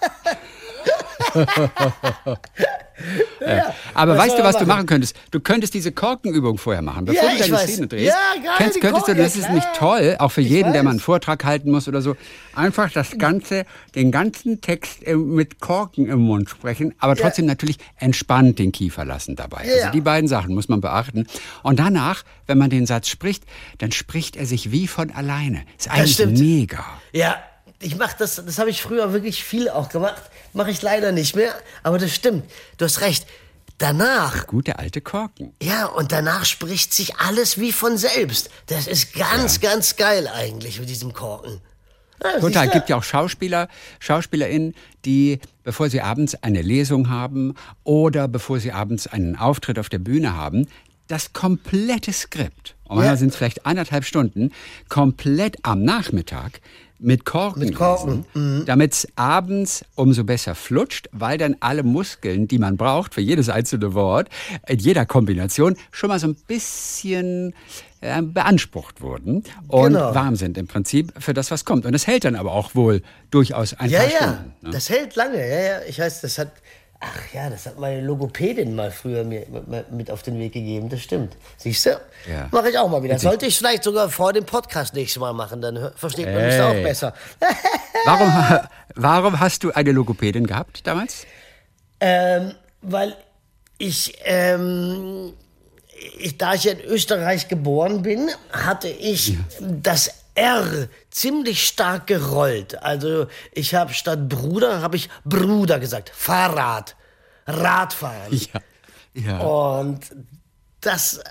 Ja. 3.40 3.74
Aber 3.92 4.16
weißt 4.16 4.38
du, 4.38 4.42
was 4.44 4.56
du 4.56 4.66
machen 4.66 4.86
könntest? 4.86 5.16
Du 5.32 5.40
könntest 5.40 5.74
diese 5.74 5.90
Korkenübung 5.90 6.58
vorher 6.58 6.80
machen, 6.80 7.04
bevor 7.04 7.24
Ja, 7.24 7.32
du 7.34 7.38
deine 7.40 7.52
weiß. 7.54 7.72
Szene 7.72 7.86
drehst. 7.88 8.06
Ja, 8.06 8.40
geil, 8.40 8.52
könntest 8.56 8.82
du, 8.82 8.90
Korken, 8.90 9.18
das 9.18 9.34
ja, 9.36 9.42
ist 9.42 9.50
nicht 9.50 9.66
toll, 9.76 10.16
auch 10.20 10.30
für 10.30 10.40
Ich 10.42 10.48
jeden, 10.48 10.72
der 10.72 10.80
weiß. 10.80 10.84
mal 10.84 10.90
einen 10.90 11.00
Vortrag 11.00 11.44
halten 11.44 11.70
muss 11.70 11.88
oder 11.88 12.00
so. 12.00 12.16
Einfach 12.54 12.90
das 12.92 13.18
Ganze, 13.18 13.66
den 13.96 14.12
ganzen 14.12 14.60
Text 14.60 15.06
mit 15.08 15.60
Korken 15.60 16.06
im 16.06 16.20
Mund 16.20 16.48
sprechen, 16.48 16.94
aber 16.98 17.16
trotzdem 17.16 17.46
natürlich 17.46 17.78
entspannt 17.96 18.58
den 18.60 18.70
Kiefer 18.70 19.04
lassen 19.04 19.34
dabei. 19.34 19.68
Also 19.74 19.90
die 19.92 20.00
beiden 20.00 20.28
Sachen 20.28 20.54
muss 20.54 20.68
man 20.68 20.80
beachten. 20.80 21.26
Und 21.62 21.80
danach, 21.80 22.22
wenn 22.46 22.58
man 22.58 22.70
den 22.70 22.86
Satz 22.86 23.08
spricht, 23.08 23.44
dann 23.78 23.90
spricht 23.90 24.36
er 24.36 24.46
sich 24.46 24.70
wie 24.70 24.86
von 24.86 25.10
alleine. 25.10 25.62
Ist 25.76 25.90
eigentlich 25.90 26.24
mega. 26.38 26.84
Ja, 27.12 27.36
ich 27.80 27.96
mach 27.96 28.12
das, 28.14 28.36
das 28.36 28.58
habe 28.58 28.70
ich 28.70 28.82
früher 28.82 29.12
wirklich 29.12 29.44
viel 29.44 29.68
auch 29.68 29.88
gemacht. 29.88 30.22
Mache 30.52 30.70
ich 30.70 30.80
leider 30.82 31.12
nicht 31.12 31.36
mehr, 31.36 31.54
aber 31.82 31.98
das 31.98 32.14
stimmt. 32.14 32.44
Du 32.78 32.84
hast 32.84 33.00
recht. 33.00 33.26
Danach, 33.78 34.46
Gute 34.46 34.78
alte 34.78 35.00
Korken. 35.00 35.52
ja, 35.60 35.86
und 35.86 36.12
danach 36.12 36.44
spricht 36.44 36.94
sich 36.94 37.16
alles 37.16 37.58
wie 37.58 37.72
von 37.72 37.98
selbst. 37.98 38.48
Das 38.66 38.86
ist 38.86 39.14
ganz, 39.14 39.60
ganz 39.60 39.96
geil 39.96 40.28
eigentlich 40.28 40.78
mit 40.78 40.88
diesem 40.88 41.12
Korken. 41.12 41.60
Ja, 42.22 42.38
Total. 42.38 42.66
du? 42.68 42.72
gibt 42.72 42.88
ja 42.88 42.96
auch 42.96 43.02
Schauspieler, 43.02 43.68
SchauspielerInnen, 43.98 44.74
die, 45.04 45.40
bevor 45.64 45.90
sie 45.90 46.00
abends 46.00 46.36
eine 46.36 46.62
Lesung 46.62 47.10
haben 47.10 47.54
oder 47.82 48.28
bevor 48.28 48.60
sie 48.60 48.70
abends 48.70 49.08
einen 49.08 49.34
Auftritt 49.36 49.78
auf 49.80 49.88
der 49.88 49.98
Bühne 49.98 50.36
haben, 50.36 50.68
das 51.08 51.32
komplette 51.32 52.12
Skript, 52.12 52.73
und 52.84 52.96
manchmal 52.96 53.14
Ja. 53.14 53.16
sind 53.16 53.28
es 53.30 53.36
vielleicht 53.36 53.66
anderthalb 53.66 54.04
Stunden, 54.04 54.50
komplett 54.88 55.56
am 55.62 55.82
Nachmittag 55.84 56.60
mit 57.00 57.24
Korken, 57.26 57.60
Mit 57.64 57.74
Korken, 57.74 58.24
lesen, 58.34 58.64
damit 58.66 58.92
es 58.92 59.08
abends 59.16 59.84
umso 59.94 60.24
besser 60.24 60.54
flutscht, 60.54 61.08
weil 61.12 61.36
dann 61.36 61.56
alle 61.60 61.82
Muskeln, 61.82 62.48
die 62.48 62.58
man 62.58 62.76
braucht 62.76 63.14
für 63.14 63.20
jedes 63.20 63.48
einzelne 63.50 63.92
Wort, 63.94 64.28
in 64.68 64.78
jeder 64.78 65.04
Kombination 65.04 65.76
schon 65.90 66.08
mal 66.08 66.18
so 66.18 66.28
ein 66.28 66.36
bisschen 66.46 67.52
äh, 68.00 68.22
beansprucht 68.22 69.00
wurden 69.02 69.42
und 69.68 69.92
Genau. 69.94 70.14
warm 70.14 70.36
sind 70.36 70.56
im 70.56 70.66
Prinzip 70.66 71.12
für 71.18 71.34
das, 71.34 71.50
was 71.50 71.64
kommt. 71.64 71.84
Und 71.84 71.92
das 71.92 72.06
hält 72.06 72.24
dann 72.24 72.36
aber 72.36 72.52
auch 72.52 72.74
wohl 72.74 73.02
durchaus 73.30 73.74
ein 73.74 73.90
Ja, 73.90 74.00
paar 74.00 74.08
ja, 74.10 74.16
Stunden. 74.18 74.52
Ne? 74.62 74.70
das 74.70 74.88
hält 74.88 75.16
lange. 75.16 75.36
Ja, 75.38 75.60
ja, 75.60 75.78
ich 75.88 75.98
weiß, 75.98 76.20
das 76.22 76.38
hat, 76.38 76.52
ach 77.04 77.34
ja, 77.34 77.50
das 77.50 77.66
hat 77.66 77.78
meine 77.78 78.00
Logopädin 78.00 78.74
mal 78.74 78.90
früher 78.90 79.24
mir 79.24 79.46
mit- 79.90 80.10
auf 80.10 80.22
den 80.22 80.38
Weg 80.38 80.52
gegeben. 80.52 80.88
Das 80.88 81.00
stimmt. 81.00 81.36
Siehst 81.56 81.86
du? 81.86 81.90
Ja. 82.30 82.48
Mache 82.50 82.70
ich 82.70 82.78
auch 82.78 82.88
mal 82.88 83.02
wieder. 83.02 83.18
Sollte 83.18 83.46
ich 83.46 83.56
vielleicht 83.58 83.84
sogar 83.84 84.08
vor 84.08 84.32
dem 84.32 84.44
Podcast 84.44 84.94
nächstes 84.94 85.20
Mal 85.20 85.32
machen, 85.32 85.60
dann 85.60 85.92
versteht 85.96 86.26
man 86.26 86.44
mich 86.46 86.56
da 86.56 86.68
auch 86.70 86.82
besser. 86.82 87.14
Warum, 88.06 88.60
warum 88.96 89.40
hast 89.40 89.64
du 89.64 89.70
eine 89.72 89.92
Logopädin 89.92 90.46
gehabt 90.46 90.86
damals? 90.86 91.24
Ähm, 92.00 92.52
weil 92.82 93.16
ich, 93.78 94.14
ähm, 94.24 95.32
ich, 96.18 96.36
da 96.36 96.54
ich 96.54 96.68
in 96.68 96.80
Österreich 96.80 97.48
geboren 97.48 98.02
bin, 98.02 98.28
hatte 98.52 98.88
ich 98.88 99.38
das 99.60 100.10
R 100.34 100.88
ziemlich 101.10 101.66
stark 101.66 102.06
gerollt. 102.06 102.82
Also 102.82 103.26
ich 103.52 103.74
habe 103.74 103.94
statt 103.94 104.28
Bruder, 104.28 104.80
habe 104.82 104.96
ich 104.96 105.08
Bruder 105.24 105.78
gesagt. 105.78 106.10
Fahrrad, 106.14 106.96
Radfahren. 107.46 108.40
Ja. 109.16 109.22
ja. 109.22 109.38
Und 109.38 110.00
das, 110.80 111.18
äh, 111.18 111.22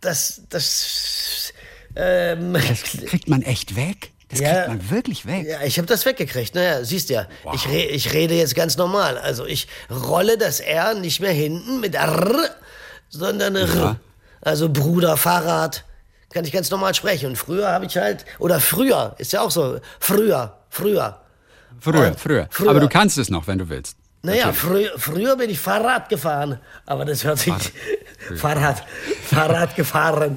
das, 0.00 0.42
das, 0.48 1.52
ähm, 1.96 2.52
Das 2.52 2.82
kriegt 2.82 3.28
man 3.28 3.42
echt 3.42 3.74
weg. 3.74 4.12
Das 4.28 4.38
Ja. 4.40 4.52
kriegt 4.54 4.68
man 4.68 4.90
wirklich 4.90 5.26
weg. 5.26 5.46
Ja, 5.48 5.62
ich 5.62 5.78
habe 5.78 5.86
das 5.88 6.04
weggekriegt. 6.06 6.54
Naja, 6.54 6.84
siehst 6.84 7.10
ja. 7.10 7.26
Ich, 7.52 7.66
re 7.68 7.82
ich 7.82 8.12
rede 8.12 8.34
jetzt 8.34 8.54
ganz 8.54 8.76
normal. 8.76 9.18
Also 9.18 9.44
ich 9.44 9.66
rolle 9.90 10.38
das 10.38 10.60
R 10.60 10.94
nicht 10.94 11.18
mehr 11.20 11.32
hinten 11.32 11.80
mit 11.80 11.94
R, 11.96 12.50
sondern 13.08 13.56
R. 13.56 13.74
Ja. 13.74 13.96
Also 14.40 14.68
Bruder, 14.68 15.16
Fahrrad. 15.16 15.84
Kann 16.36 16.44
ich 16.44 16.52
ganz 16.52 16.70
normal 16.70 16.94
sprechen. 16.94 17.30
Und 17.30 17.36
früher 17.36 17.66
habe 17.70 17.86
ich 17.86 17.96
halt, 17.96 18.26
oder 18.38 18.60
früher, 18.60 19.14
ist 19.16 19.32
ja 19.32 19.40
auch 19.40 19.50
so, 19.50 19.80
früher, 19.98 20.54
früher. 20.68 21.18
Früher, 21.80 22.12
früher, 22.12 22.46
früher. 22.50 22.68
Aber 22.68 22.78
du 22.78 22.90
kannst 22.90 23.16
es 23.16 23.30
noch, 23.30 23.46
wenn 23.46 23.56
du 23.56 23.70
willst. 23.70 23.96
Naja, 24.20 24.52
früher, 24.52 24.90
früher 24.98 25.36
bin 25.36 25.48
ich 25.48 25.58
Fahrrad 25.58 26.10
gefahren, 26.10 26.60
aber 26.84 27.06
das 27.06 27.24
hört 27.24 27.38
sich 27.38 27.54
Fahrrad, 28.36 28.84
Fahrrad 29.24 29.74
gefahren. 29.76 30.36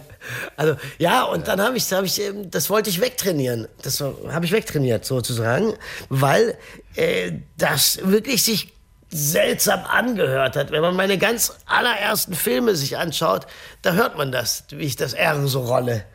Also 0.56 0.78
ja, 1.00 1.24
und 1.24 1.50
dann 1.50 1.60
habe 1.60 1.76
ich, 1.76 1.92
hab 1.92 2.06
ich, 2.06 2.22
ähm, 2.22 2.50
das 2.50 2.70
wollte 2.70 2.90
ich 2.90 3.02
wegtrainieren. 3.02 3.68
Das 3.82 4.00
habe 4.00 4.46
ich 4.46 4.54
wegtrainiert 4.54 5.04
sozusagen, 5.04 5.74
weil 6.08 6.58
äh, 6.96 7.34
das 7.58 8.00
wirklich 8.04 8.42
sich 8.44 8.72
seltsam 9.10 9.82
angehört 9.86 10.56
hat. 10.56 10.72
Wenn 10.72 10.82
man 10.82 10.96
meine 10.96 11.18
ganz 11.18 11.58
allerersten 11.66 12.34
Filme 12.34 12.76
sich 12.76 12.98
anschaut, 12.98 13.48
da 13.82 13.94
hört 13.94 14.18
man 14.18 14.32
das, 14.32 14.66
wie 14.70 14.86
ich 14.86 14.96
das 14.96 15.14
R 15.14 15.48
so 15.48 15.62
rolle. 15.62 16.06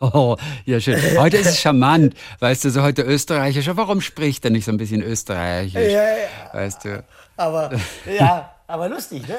Oh, 0.00 0.36
ja 0.64 0.80
schön. 0.80 0.98
Heute 1.18 1.36
ist 1.36 1.46
es 1.46 1.60
charmant, 1.60 2.14
weißt 2.38 2.64
du, 2.64 2.70
so 2.70 2.82
heute 2.82 3.02
österreichisch. 3.02 3.68
Warum 3.72 4.00
spricht 4.00 4.44
er 4.46 4.50
nicht 4.50 4.64
so 4.64 4.72
ein 4.72 4.78
bisschen 4.78 5.02
österreichisch? 5.02 5.92
Ja, 5.92 6.02
ja. 6.02 6.54
Weißt 6.54 6.84
du. 6.86 7.04
Aber 7.36 7.70
ja, 8.10 8.50
aber 8.66 8.88
lustig, 8.88 9.28
ne? 9.28 9.36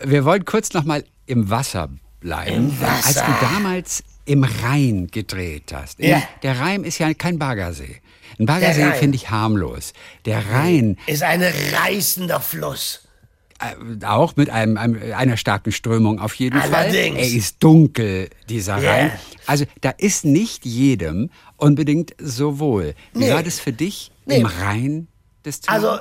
Wir 0.00 0.24
wollen 0.24 0.44
kurz 0.44 0.74
noch 0.74 0.84
mal 0.84 1.04
im 1.26 1.48
Wasser 1.48 1.88
bleiben. 2.20 2.54
Im 2.54 2.80
Wasser. 2.80 3.24
Als 3.24 3.40
du 3.40 3.46
damals 3.46 4.04
im 4.26 4.44
Rhein 4.44 5.08
gedreht 5.10 5.72
hast. 5.72 5.98
Ja. 6.00 6.22
Der 6.42 6.60
Rhein 6.60 6.84
ist 6.84 6.98
ja 6.98 7.12
kein 7.14 7.38
Baggersee. 7.38 8.02
Ein 8.38 8.46
Baggersee 8.46 8.92
finde 8.94 9.16
ich 9.16 9.30
harmlos. 9.30 9.92
Der 10.24 10.44
Rhein 10.50 10.96
Ist 11.06 11.22
ein 11.22 11.42
reißender 11.42 12.40
Fluss. 12.40 13.00
äh, 13.60 14.04
auch 14.04 14.36
mit 14.36 14.50
einem, 14.50 14.76
einem, 14.76 15.12
einer 15.12 15.36
starken 15.36 15.72
Strömung 15.72 16.20
auf 16.20 16.34
jeden 16.34 16.58
Allerdings. 16.60 17.16
Fall. 17.16 17.24
Er 17.24 17.28
ist 17.32 17.56
dunkel, 17.62 18.30
dieser 18.48 18.78
Ja. 18.78 18.90
Rhein. 18.92 19.12
Also 19.46 19.64
da 19.80 19.90
ist 19.90 20.24
nicht 20.24 20.64
jedem 20.64 21.30
unbedingt 21.56 22.14
so 22.18 22.58
wohl. 22.58 22.94
Wie 23.14 23.20
Nee. 23.20 23.32
war 23.32 23.42
das 23.42 23.58
für 23.58 23.72
dich 23.72 24.12
Nee. 24.26 24.36
im 24.38 24.46
Rhein 24.46 25.08
des 25.44 25.60
Tages? 25.62 25.84
Also, 25.84 26.00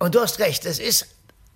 und 0.00 0.14
du 0.14 0.20
hast 0.20 0.38
recht, 0.40 0.64
es 0.64 0.78
ist 0.78 1.06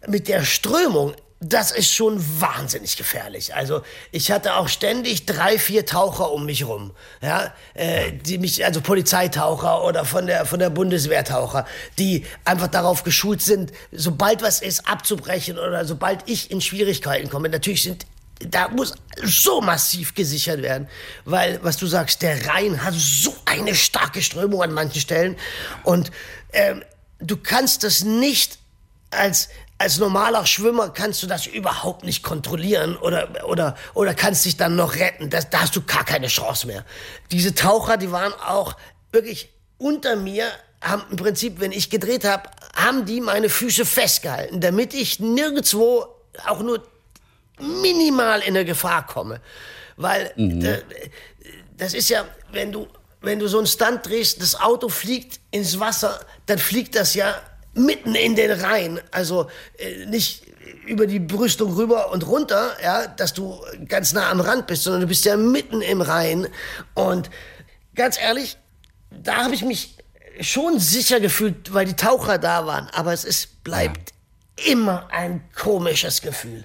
mit 0.08 0.28
der 0.28 0.44
Strömung, 0.44 1.14
das 1.44 1.72
ist 1.72 1.92
schon 1.92 2.22
wahnsinnig 2.40 2.96
gefährlich. 2.96 3.54
Also 3.54 3.82
ich 4.12 4.30
hatte 4.30 4.54
auch 4.54 4.68
ständig 4.68 5.26
drei, 5.26 5.58
vier 5.58 5.84
Taucher 5.84 6.30
um 6.30 6.46
mich 6.46 6.64
rum, 6.66 6.92
ja, 7.20 7.52
äh, 7.74 8.12
die 8.12 8.38
mich, 8.38 8.64
also 8.64 8.80
Polizeitaucher 8.80 9.82
oder 9.84 10.04
von 10.04 10.26
der 10.26 10.46
von 10.46 10.60
der 10.60 10.70
Bundeswehrtaucher, 10.70 11.66
die 11.98 12.24
einfach 12.44 12.68
darauf 12.68 13.02
geschult 13.02 13.42
sind, 13.42 13.72
sobald 13.90 14.40
was 14.40 14.62
ist, 14.62 14.86
abzubrechen 14.88 15.58
oder 15.58 15.84
sobald 15.84 16.28
ich 16.28 16.52
in 16.52 16.60
Schwierigkeiten 16.60 17.28
komme. 17.28 17.48
Natürlich 17.48 17.82
sind 17.82 18.06
da 18.48 18.68
muss 18.68 18.94
so 19.22 19.60
massiv 19.60 20.14
gesichert 20.14 20.62
werden, 20.62 20.88
weil, 21.24 21.60
was 21.62 21.76
du 21.76 21.86
sagst, 21.86 22.22
der 22.22 22.48
Rhein 22.48 22.82
hat 22.82 22.94
so 22.96 23.32
eine 23.44 23.74
starke 23.74 24.20
Strömung 24.20 24.62
an 24.62 24.72
manchen 24.72 25.00
Stellen 25.00 25.36
und 25.84 26.10
ähm, 26.52 26.82
du 27.20 27.36
kannst 27.36 27.84
das 27.84 28.02
nicht 28.02 28.58
als 29.10 29.48
als 29.78 29.98
normaler 29.98 30.46
Schwimmer 30.46 30.90
kannst 30.90 31.22
du 31.22 31.26
das 31.26 31.46
überhaupt 31.46 32.04
nicht 32.04 32.22
kontrollieren 32.22 32.96
oder 32.96 33.28
oder 33.46 33.76
oder 33.94 34.14
kannst 34.14 34.44
dich 34.44 34.56
dann 34.56 34.76
noch 34.76 34.94
retten. 34.94 35.28
Das, 35.28 35.50
da 35.50 35.62
hast 35.62 35.74
du 35.74 35.82
gar 35.82 36.04
keine 36.04 36.28
Chance 36.28 36.66
mehr. 36.66 36.84
Diese 37.32 37.54
Taucher, 37.54 37.96
die 37.96 38.12
waren 38.12 38.32
auch 38.34 38.76
wirklich 39.10 39.50
unter 39.78 40.16
mir, 40.16 40.46
haben 40.80 41.02
im 41.10 41.16
Prinzip, 41.16 41.60
wenn 41.60 41.72
ich 41.72 41.90
gedreht 41.90 42.24
habe, 42.24 42.48
haben 42.74 43.04
die 43.04 43.20
meine 43.20 43.48
Füße 43.48 43.84
festgehalten, 43.84 44.60
damit 44.60 44.94
ich 44.94 45.20
nirgendwo 45.20 46.06
auch 46.46 46.60
nur 46.60 46.82
minimal 47.60 48.40
in 48.40 48.48
eine 48.48 48.64
Gefahr 48.64 49.06
komme. 49.06 49.40
Weil 49.96 50.32
äh, 50.36 50.78
das 51.76 51.94
ist 51.94 52.08
ja, 52.08 52.24
wenn 52.52 52.72
du, 52.72 52.88
wenn 53.20 53.38
du 53.38 53.48
so 53.48 53.58
einen 53.58 53.66
Stunt 53.66 54.06
drehst, 54.06 54.40
das 54.40 54.58
Auto 54.58 54.88
fliegt 54.88 55.40
ins 55.50 55.78
Wasser, 55.78 56.20
dann 56.46 56.58
fliegt 56.58 56.94
das 56.94 57.14
ja 57.14 57.40
mitten 57.74 58.14
in 58.14 58.36
den 58.36 58.50
Rhein. 58.50 59.00
Also 59.10 59.48
äh, 59.78 60.06
nicht 60.06 60.44
über 60.86 61.06
die 61.06 61.20
Brüstung 61.20 61.74
rüber 61.74 62.10
und 62.10 62.26
runter, 62.26 62.76
ja, 62.82 63.06
dass 63.06 63.32
du 63.32 63.60
ganz 63.88 64.12
nah 64.12 64.30
am 64.30 64.40
Rand 64.40 64.66
bist, 64.66 64.82
sondern 64.82 65.02
du 65.02 65.06
bist 65.06 65.24
ja 65.24 65.36
mitten 65.36 65.80
im 65.80 66.00
Rhein. 66.00 66.48
Und 66.94 67.30
ganz 67.94 68.18
ehrlich, 68.20 68.56
da 69.10 69.44
habe 69.44 69.54
ich 69.54 69.62
mich 69.62 69.96
schon 70.40 70.78
sicher 70.78 71.20
gefühlt, 71.20 71.72
weil 71.72 71.86
die 71.86 71.96
Taucher 71.96 72.38
da 72.38 72.66
waren. 72.66 72.88
Aber 72.92 73.12
es 73.12 73.24
ist, 73.24 73.62
bleibt 73.64 74.12
immer 74.66 75.08
ein 75.10 75.42
komisches 75.54 76.22
Gefühl. 76.22 76.64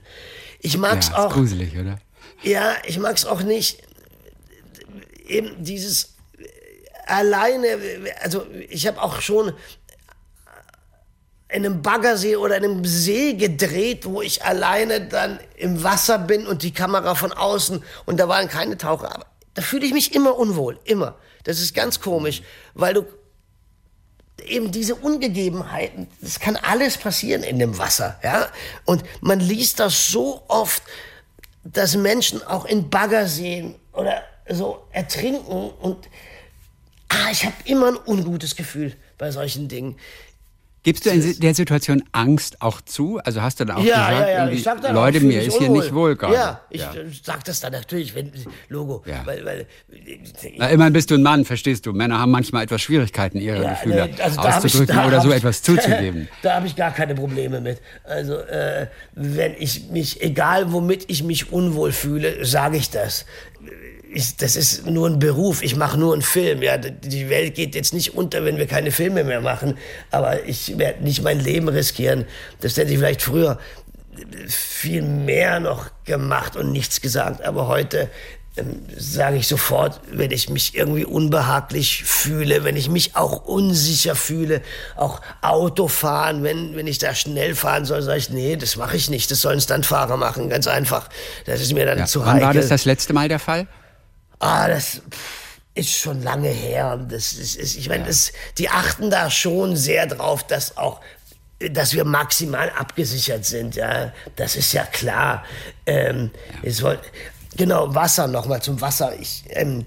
Ich 0.60 0.78
mag's 0.78 1.10
ja, 1.10 1.26
auch. 1.26 1.34
gruselig, 1.34 1.78
oder? 1.78 2.00
Ja, 2.44 2.76
ich 2.86 2.98
mag's 3.00 3.26
auch 3.26 3.42
nicht. 3.42 3.84
Eben 5.28 5.64
dieses 5.64 6.16
alleine, 7.06 7.78
also 8.22 8.46
ich 8.70 8.88
habe 8.88 9.02
auch 9.02 9.22
schon 9.22 9.54
in 11.58 11.66
einem 11.66 11.82
Baggersee 11.82 12.36
oder 12.36 12.58
in 12.58 12.64
einem 12.64 12.86
See 12.86 13.34
gedreht, 13.34 14.06
wo 14.06 14.22
ich 14.22 14.46
alleine 14.46 15.02
dann 15.02 15.40
im 15.56 15.84
Wasser 15.84 16.20
bin 16.20 16.46
und 16.46 16.62
die 16.62 16.72
Kamera 16.72 17.16
von 17.16 17.34
außen 17.34 17.84
und 18.06 18.20
da 18.20 18.28
waren 18.28 18.48
keine 18.48 18.78
Taucher. 18.78 19.14
Aber 19.14 19.26
da 19.56 19.64
fühle 19.64 19.88
ich 19.88 19.92
mich 19.92 20.14
immer 20.14 20.38
unwohl, 20.38 20.80
immer. 20.84 21.16
Das 21.46 21.60
ist 21.60 21.74
ganz 21.74 22.00
komisch, 22.00 22.44
weil 22.76 22.94
du 22.94 23.06
eben 24.46 24.72
diese 24.72 24.94
Ungegebenheiten, 24.94 26.08
das 26.22 26.40
kann 26.40 26.58
alles 26.58 26.96
passieren 26.96 27.42
in 27.42 27.58
dem 27.58 27.80
Wasser, 27.80 28.20
ja. 28.24 28.50
Und 28.86 29.04
man 29.22 29.40
liest 29.40 29.80
das 29.80 30.10
so 30.10 30.44
oft, 30.48 30.84
dass 31.64 31.96
Menschen 31.96 32.46
auch 32.46 32.66
in 32.66 32.92
Baggerseen 32.92 33.74
oder 33.94 34.22
so 34.48 34.86
ertrinken 34.92 35.72
und 35.82 36.08
ah, 37.10 37.32
ich 37.32 37.46
habe 37.46 37.56
immer 37.66 37.88
ein 37.88 37.98
ungutes 38.06 38.56
Gefühl 38.56 38.96
bei 39.18 39.32
solchen 39.32 39.68
Dingen. 39.68 39.98
Gibst 40.88 41.06
du 41.06 41.10
in 41.10 41.40
der 41.42 41.54
Situation 41.54 42.02
Angst 42.14 42.62
auch 42.62 42.80
zu? 42.80 43.20
Also 43.26 43.42
hast 43.42 43.60
du 43.60 43.66
dann 43.66 43.76
auch 43.76 43.84
ja, 43.84 44.08
gesagt, 44.08 44.30
ja, 44.30 44.46
ja. 44.46 44.50
Ich 44.50 44.64
sag 44.64 44.82
dann 44.82 44.96
Leute, 44.96 45.18
auch, 45.18 45.22
mir 45.24 45.42
ist 45.42 45.58
hier 45.58 45.68
nicht 45.70 45.94
wohl 45.94 46.16
gerade. 46.16 46.34
Ja, 46.34 46.62
ich 46.70 46.82
sag 47.24 47.44
das 47.44 47.60
dann 47.60 47.74
natürlich, 47.74 48.16
wenn 48.16 48.32
Logo, 48.70 49.04
Ja. 49.06 49.22
weil, 49.26 49.44
weil 49.44 49.66
Na, 50.56 50.70
immerhin 50.70 50.94
bist 50.94 51.12
du 51.12 51.16
ein 51.16 51.24
Mann, 51.24 51.44
verstehst 51.44 51.86
du. 51.86 51.92
Männer 51.92 52.20
haben 52.20 52.32
manchmal 52.32 52.64
etwas 52.64 52.82
Schwierigkeiten, 52.82 53.38
ihre 53.42 53.62
Ja, 53.64 53.70
Gefühle 53.72 54.08
nee, 54.16 54.22
also 54.22 54.42
da 54.42 54.48
ich- 54.50 54.56
auszudrücken 54.56 54.96
da 54.96 55.08
oder 55.08 55.20
so 55.20 55.30
ich- 55.30 55.36
etwas 55.36 55.62
zuzugeben. 55.62 56.30
da 56.42 56.56
habe 56.56 56.68
ich 56.68 56.76
gar 56.78 56.92
keine 56.92 57.16
Probleme 57.16 57.60
mit. 57.60 57.82
Also 58.06 58.38
äh, 58.38 58.88
wenn 59.14 59.56
ich 59.60 59.90
mich, 59.90 60.22
egal 60.24 60.72
womit 60.72 61.04
ich 61.10 61.22
mich 61.22 61.52
unwohl 61.52 61.92
fühle, 61.92 62.46
sage 62.46 62.78
ich 62.78 62.90
das. 62.92 63.26
Ich, 64.18 64.36
das 64.38 64.56
ist 64.56 64.88
nur 64.88 65.08
ein 65.08 65.20
Beruf. 65.20 65.62
Ich 65.62 65.76
mache 65.76 65.98
nur 66.00 66.14
einen 66.14 66.24
Film. 66.24 66.64
Ja, 66.64 66.78
die 66.78 67.30
Welt 67.30 67.54
geht 67.54 67.76
jetzt 67.76 67.94
nicht 67.94 68.16
unter, 68.16 68.44
wenn 68.46 68.58
wir 68.58 68.66
keine 68.66 68.90
Filme 68.92 69.24
mehr 69.24 69.42
machen. 69.42 69.78
Aber 70.10 70.44
ich 70.46 70.76
werde 70.80 71.04
nicht 71.04 71.22
mein 71.22 71.40
Leben 71.40 71.70
riskieren. 71.70 72.26
Das 72.62 72.76
hätte 72.78 72.92
ich 72.92 72.98
vielleicht 72.98 73.22
früher 73.22 73.60
viel 74.48 75.04
mehr 75.04 75.60
noch 75.60 75.92
gemacht 76.04 76.56
und 76.56 76.72
nichts 76.72 77.00
gesagt. 77.02 77.44
Aber 77.46 77.68
heute 77.68 78.10
ähm, 78.56 78.80
sage 78.98 79.38
ich 79.38 79.48
sofort, 79.48 80.02
wenn 80.12 80.32
ich 80.32 80.50
mich 80.50 80.74
irgendwie 80.74 81.06
unbehaglich 81.06 82.04
fühle, 82.04 82.64
wenn 82.64 82.76
ich 82.76 82.90
mich 82.90 83.16
auch 83.16 83.46
unsicher 83.46 84.16
fühle, 84.16 84.62
auch 84.96 85.22
Autofahren, 85.44 86.42
wenn, 86.42 86.76
wenn 86.76 86.88
ich 86.88 86.98
da 86.98 87.14
schnell 87.14 87.54
fahren 87.54 87.86
soll, 87.86 88.02
sage 88.02 88.18
ich, 88.18 88.32
nee, 88.32 88.56
das 88.56 88.78
mache 88.78 88.98
ich 88.98 89.12
nicht, 89.12 89.30
das 89.30 89.42
sollen 89.42 89.62
Stuntfahrer 89.62 90.18
machen, 90.18 90.50
ganz 90.50 90.66
einfach. 90.66 91.08
Das 91.46 91.62
ist 91.62 91.72
mir 91.74 91.86
dann 91.86 92.00
Ja. 92.00 92.06
zu 92.08 92.22
Wann 92.22 92.42
war 92.42 92.48
heikel. 92.48 92.62
das 92.62 92.70
das 92.70 92.86
letzte 92.86 93.14
Mal 93.14 93.30
der 93.30 93.38
Fall? 93.40 93.68
Ah, 94.40 94.68
das 94.68 95.02
ist 95.74 95.92
schon 95.92 96.24
lange 96.24 96.50
her. 96.50 96.98
Das 97.10 97.34
ist, 97.34 97.56
ist 97.56 97.76
ich 97.76 97.90
meine, 97.90 98.06
das, 98.06 98.34
die 98.58 98.70
achten 98.70 99.10
da 99.10 99.30
schon 99.30 99.76
sehr 99.76 100.08
drauf, 100.08 100.46
dass 100.46 100.78
auch 100.78 101.02
dass 101.60 101.94
wir 101.94 102.06
maximal 102.06 102.70
abgesichert 102.70 103.44
sind, 103.44 103.76
ja, 103.76 104.14
das 104.36 104.56
ist 104.56 104.74
ja 104.74 104.84
klar. 104.86 105.44
Ähm, 105.88 106.30
es 106.62 106.78
soll, 106.78 107.00
genau, 107.56 107.96
Wasser 107.96 108.28
nochmal 108.28 108.62
zum 108.62 108.80
Wasser. 108.80 109.18
Ich, 109.20 109.44
ähm, 109.50 109.86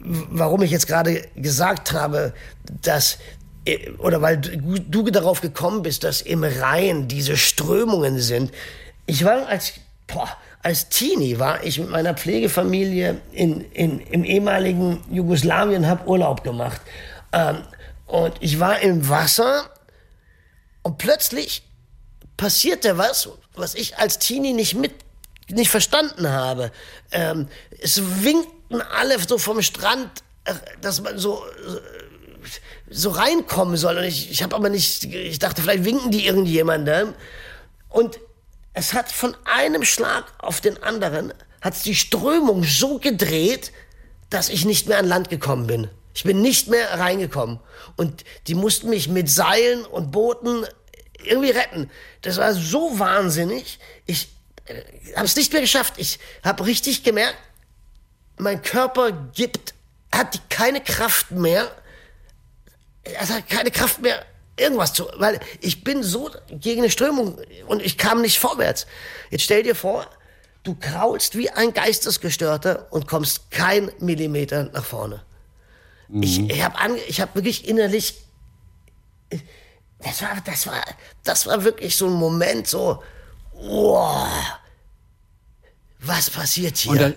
warum 0.00 0.62
ich 0.62 0.70
jetzt 0.70 0.88
gerade 0.88 1.28
gesagt 1.36 1.92
habe, 1.92 2.32
dass 2.82 3.18
äh, 3.64 3.90
oder 3.98 4.22
weil 4.22 4.38
du, 4.38 4.78
du 4.78 5.10
darauf 5.10 5.40
gekommen 5.40 5.82
bist, 5.82 6.04
dass 6.04 6.20
im 6.20 6.42
Rhein 6.42 7.06
diese 7.06 7.36
Strömungen 7.36 8.18
sind. 8.20 8.52
Ich 9.06 9.24
war 9.24 9.46
als 9.46 9.74
boah, 10.06 10.36
als 10.62 10.88
Teenie 10.88 11.38
war 11.38 11.64
ich 11.64 11.78
mit 11.78 11.88
meiner 11.88 12.14
Pflegefamilie 12.14 13.20
in, 13.32 13.62
in, 13.72 14.00
im 14.00 14.24
ehemaligen 14.24 15.02
Jugoslawien, 15.10 15.86
habe 15.86 16.06
Urlaub 16.06 16.44
gemacht. 16.44 16.80
Ähm, 17.32 17.62
und 18.06 18.34
ich 18.40 18.60
war 18.60 18.80
im 18.80 19.08
Wasser 19.08 19.70
und 20.82 20.98
plötzlich 20.98 21.62
passierte 22.36 22.98
was, 22.98 23.28
was 23.54 23.74
ich 23.74 23.96
als 23.96 24.18
Teenie 24.18 24.52
nicht 24.52 24.74
mit, 24.74 24.92
nicht 25.48 25.70
verstanden 25.70 26.28
habe. 26.28 26.72
Ähm, 27.10 27.48
es 27.80 28.02
winkten 28.22 28.82
alle 28.82 29.18
so 29.18 29.38
vom 29.38 29.62
Strand, 29.62 30.10
äh, 30.44 30.54
dass 30.82 31.00
man 31.00 31.18
so, 31.18 31.42
so 32.90 33.10
reinkommen 33.10 33.76
soll. 33.76 33.96
Und 33.96 34.04
ich, 34.04 34.30
ich 34.30 34.42
habe 34.42 34.54
aber 34.54 34.68
nicht, 34.68 35.04
ich 35.04 35.38
dachte, 35.38 35.62
vielleicht 35.62 35.84
winken 35.84 36.10
die 36.10 36.26
irgendjemandem. 36.26 37.14
Und 37.88 38.20
es 38.80 38.94
hat 38.94 39.12
von 39.12 39.36
einem 39.44 39.84
Schlag 39.84 40.32
auf 40.38 40.62
den 40.62 40.82
anderen, 40.82 41.34
hat 41.60 41.84
die 41.84 41.94
Strömung 41.94 42.64
so 42.64 42.98
gedreht, 42.98 43.72
dass 44.30 44.48
ich 44.48 44.64
nicht 44.64 44.88
mehr 44.88 44.98
an 44.98 45.06
Land 45.06 45.28
gekommen 45.28 45.66
bin. 45.66 45.90
Ich 46.14 46.22
bin 46.24 46.40
nicht 46.40 46.68
mehr 46.68 46.98
reingekommen. 46.98 47.60
Und 47.96 48.24
die 48.46 48.54
mussten 48.54 48.88
mich 48.88 49.06
mit 49.08 49.28
Seilen 49.28 49.84
und 49.84 50.12
Booten 50.12 50.64
irgendwie 51.22 51.50
retten. 51.50 51.90
Das 52.22 52.38
war 52.38 52.54
so 52.54 52.98
wahnsinnig. 52.98 53.78
Ich 54.06 54.30
äh, 54.64 54.82
habe 55.14 55.26
es 55.26 55.36
nicht 55.36 55.52
mehr 55.52 55.60
geschafft. 55.60 55.94
Ich 55.98 56.18
habe 56.42 56.64
richtig 56.64 57.04
gemerkt, 57.04 57.36
mein 58.38 58.62
Körper 58.62 59.12
gibt, 59.12 59.74
hat 60.10 60.40
keine 60.48 60.80
Kraft 60.80 61.32
mehr. 61.32 61.70
Er 63.02 63.28
hat 63.28 63.46
keine 63.50 63.70
Kraft 63.70 64.00
mehr, 64.00 64.24
irgendwas 64.60 64.92
zu, 64.92 65.08
weil 65.16 65.40
ich 65.60 65.82
bin 65.82 66.02
so 66.02 66.30
gegen 66.50 66.82
eine 66.82 66.90
Strömung 66.90 67.38
und 67.66 67.82
ich 67.82 67.98
kam 67.98 68.20
nicht 68.20 68.38
vorwärts. 68.38 68.86
Jetzt 69.30 69.44
stell 69.44 69.62
dir 69.62 69.74
vor, 69.74 70.06
du 70.62 70.74
kraulst 70.74 71.36
wie 71.36 71.50
ein 71.50 71.72
Geistesgestörter 71.72 72.86
und 72.90 73.06
kommst 73.06 73.50
kein 73.50 73.90
Millimeter 73.98 74.64
nach 74.64 74.84
vorne. 74.84 75.22
Ich, 76.12 76.50
ich 76.50 76.62
habe 76.64 76.98
ich 77.08 77.20
hab 77.20 77.34
wirklich 77.34 77.68
innerlich, 77.68 78.14
das 79.98 80.22
war, 80.22 80.36
das 80.44 80.66
war, 80.66 80.84
das 81.22 81.46
war 81.46 81.64
wirklich 81.64 81.96
so 81.96 82.06
ein 82.06 82.12
Moment, 82.12 82.66
so, 82.66 83.02
wow, 83.52 84.26
was 86.00 86.30
passiert 86.30 86.76
hier? 86.78 87.14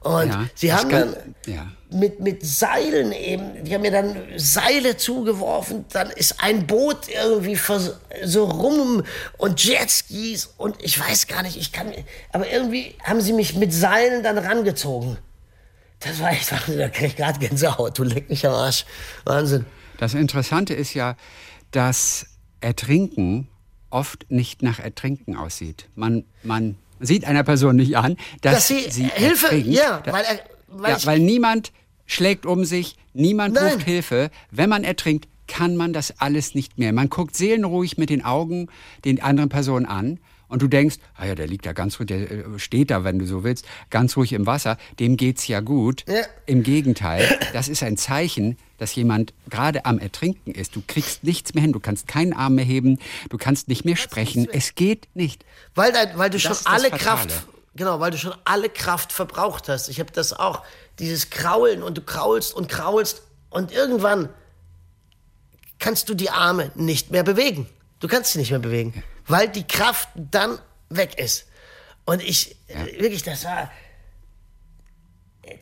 Und 0.00 0.28
Ja, 0.28 0.46
sie 0.54 0.72
haben 0.72 0.88
kann- 0.90 1.14
dann 1.44 1.52
ja. 1.54 1.66
mit, 1.90 2.20
mit 2.20 2.44
Seilen 2.44 3.12
eben, 3.12 3.64
die 3.64 3.74
haben 3.74 3.82
mir 3.82 3.90
dann 3.90 4.16
Seile 4.36 4.96
zugeworfen, 4.96 5.84
dann 5.92 6.10
ist 6.10 6.42
ein 6.42 6.66
Boot 6.66 7.08
irgendwie 7.08 7.58
so 8.24 8.44
rum 8.44 9.02
und 9.36 9.62
Jetskis 9.64 10.46
und 10.56 10.82
ich 10.82 10.98
weiß 10.98 11.26
gar 11.26 11.42
nicht, 11.42 11.56
ich 11.56 11.72
kann, 11.72 11.92
aber 12.32 12.48
irgendwie 12.50 12.94
haben 13.02 13.20
sie 13.20 13.32
mich 13.32 13.54
mit 13.56 13.72
Seilen 13.72 14.22
dann 14.22 14.38
rangezogen. 14.38 15.18
Das 16.00 16.20
war 16.20 16.30
echt 16.32 16.50
Wahnsinn, 16.52 16.78
da 16.78 16.88
krieg 16.88 17.08
ich 17.08 17.16
gerade 17.16 17.38
Gänsehaut, 17.38 17.98
du 17.98 18.02
leck 18.04 18.28
mich 18.28 18.46
am 18.46 18.54
Arsch. 18.54 18.84
Wahnsinn. 19.24 19.64
Das 19.98 20.14
Interessante 20.14 20.74
ist 20.74 20.94
ja, 20.94 21.16
dass 21.70 22.26
Ertrinken 22.60 23.48
oft 23.90 24.26
nicht 24.30 24.62
nach 24.62 24.78
Ertrinken 24.80 25.36
aussieht. 25.36 25.88
Man, 25.94 26.24
man 26.42 26.76
sieht 27.06 27.24
einer 27.24 27.42
Person 27.44 27.76
nicht 27.76 27.96
an, 27.96 28.16
dass, 28.42 28.54
Dass 28.54 28.68
sie 28.68 28.90
sie 28.90 29.04
Hilfe- 29.06 29.46
ertrinkt. 29.46 29.68
ja, 29.68 30.02
weil 30.06 30.24
er- 30.24 30.40
weil 30.68 30.90
ja, 30.92 30.98
weil 31.06 31.18
niemand 31.20 31.72
schlägt 32.06 32.46
um 32.46 32.64
sich, 32.64 32.96
niemand 33.12 33.54
Nein. 33.54 33.74
ruft 33.74 33.84
Hilfe. 33.84 34.30
Wenn 34.50 34.68
man 34.68 34.84
ertrinkt, 34.84 35.28
kann 35.46 35.76
man 35.76 35.92
das 35.92 36.20
alles 36.20 36.54
nicht 36.54 36.78
mehr. 36.78 36.92
Man 36.92 37.08
guckt 37.10 37.36
seelenruhig 37.36 37.96
mit 37.98 38.10
den 38.10 38.24
Augen 38.24 38.68
den 39.04 39.22
anderen 39.22 39.50
Personen 39.50 39.86
an 39.86 40.18
und 40.48 40.62
du 40.62 40.68
denkst, 40.68 40.96
ah 41.16 41.26
ja, 41.26 41.34
der 41.34 41.46
liegt 41.46 41.66
da 41.66 41.72
ganz 41.72 41.98
ruhig, 41.98 42.06
der 42.08 42.30
äh, 42.30 42.44
steht 42.58 42.90
da, 42.90 43.04
wenn 43.04 43.18
du 43.18 43.26
so 43.26 43.44
willst, 43.44 43.66
ganz 43.90 44.16
ruhig 44.16 44.32
im 44.32 44.46
Wasser, 44.46 44.78
dem 45.00 45.16
geht's 45.16 45.46
ja 45.46 45.60
gut. 45.60 46.04
Ja. 46.08 46.22
Im 46.46 46.62
Gegenteil, 46.62 47.26
das 47.52 47.68
ist 47.68 47.82
ein 47.82 47.96
Zeichen, 47.96 48.56
dass 48.78 48.94
jemand 48.94 49.32
gerade 49.48 49.84
am 49.84 49.98
Ertrinken 49.98 50.52
ist. 50.52 50.74
Du 50.76 50.82
kriegst 50.86 51.24
nichts 51.24 51.54
mehr 51.54 51.62
hin, 51.62 51.72
du 51.72 51.80
kannst 51.80 52.08
keinen 52.08 52.32
Arm 52.32 52.56
mehr 52.56 52.64
heben, 52.64 52.98
du 53.30 53.38
kannst 53.38 53.68
nicht 53.68 53.84
mehr 53.84 53.96
sprechen, 53.96 54.48
es 54.52 54.74
geht 54.74 55.08
nicht. 55.14 55.44
Weil, 55.74 55.92
dein, 55.92 56.16
weil 56.18 56.30
du 56.30 56.38
Das 56.38 56.62
schon 56.62 56.72
alle. 56.72 56.90
Kraft, 56.90 57.30
genau, 57.74 58.00
weil 58.00 58.10
du 58.10 58.18
schon 58.18 58.34
alle 58.44 58.68
Kraft 58.68 59.12
verbraucht 59.12 59.68
hast. 59.68 59.88
Ich 59.88 60.00
habe 60.00 60.12
das 60.12 60.32
auch, 60.32 60.62
dieses 60.98 61.30
Kraulen 61.30 61.82
und 61.82 61.98
du 61.98 62.02
kraulst 62.02 62.54
und 62.54 62.68
kraulst 62.68 63.22
und 63.50 63.72
irgendwann 63.72 64.28
kannst 65.78 66.08
du 66.08 66.14
die 66.14 66.30
Arme 66.30 66.70
nicht 66.74 67.10
mehr 67.10 67.24
bewegen. 67.24 67.68
Du 68.00 68.08
kannst 68.08 68.32
sie 68.32 68.38
nicht 68.38 68.50
mehr 68.50 68.60
bewegen, 68.60 69.02
weil 69.26 69.48
die 69.48 69.66
Kraft 69.66 70.08
dann 70.14 70.58
weg 70.88 71.18
ist. 71.18 71.46
Und 72.04 72.22
ich, 72.22 72.56
äh, 72.68 73.00
wirklich, 73.00 73.22
das 73.22 73.44
war, 73.44 73.70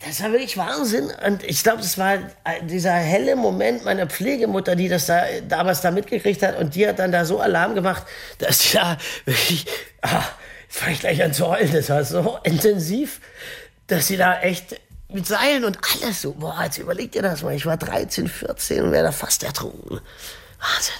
das 0.05 0.21
war 0.21 0.31
wirklich 0.31 0.57
Wahnsinn. 0.57 1.11
Und 1.25 1.43
ich 1.43 1.63
glaube, 1.63 1.81
das 1.81 1.97
war 1.97 2.17
dieser 2.63 2.93
helle 2.93 3.35
Moment 3.35 3.85
meiner 3.85 4.07
Pflegemutter, 4.07 4.75
die 4.75 4.89
das 4.89 5.05
da 5.05 5.23
damals 5.47 5.81
da 5.81 5.91
mitgekriegt 5.91 6.41
hat. 6.41 6.57
Und 6.57 6.75
die 6.75 6.87
hat 6.87 6.99
dann 6.99 7.11
da 7.11 7.25
so 7.25 7.39
Alarm 7.39 7.75
gemacht, 7.75 8.03
dass 8.37 8.59
die 8.59 8.77
da 8.77 8.97
wirklich, 9.25 9.65
ah, 10.01 10.23
jetzt 10.63 10.77
fange 10.77 10.93
ich 10.93 10.99
gleich 10.99 11.23
an 11.23 11.33
zu 11.33 11.47
heulen. 11.47 11.71
Das 11.71 11.89
war 11.89 12.03
so 12.03 12.39
intensiv, 12.43 13.21
dass 13.87 14.07
sie 14.07 14.17
da 14.17 14.39
echt 14.41 14.79
mit 15.09 15.27
Seilen 15.27 15.63
und 15.63 15.77
alles 16.01 16.21
so, 16.21 16.33
boah, 16.33 16.61
jetzt 16.63 16.77
überleg 16.77 17.11
dir 17.11 17.21
das 17.21 17.43
mal. 17.43 17.53
Ich 17.53 17.65
war 17.65 17.77
13, 17.77 18.27
14 18.27 18.83
und 18.83 18.91
wäre 18.91 19.03
da 19.03 19.11
fast 19.11 19.43
ertrunken. 19.43 20.01
Wahnsinn. 20.59 20.93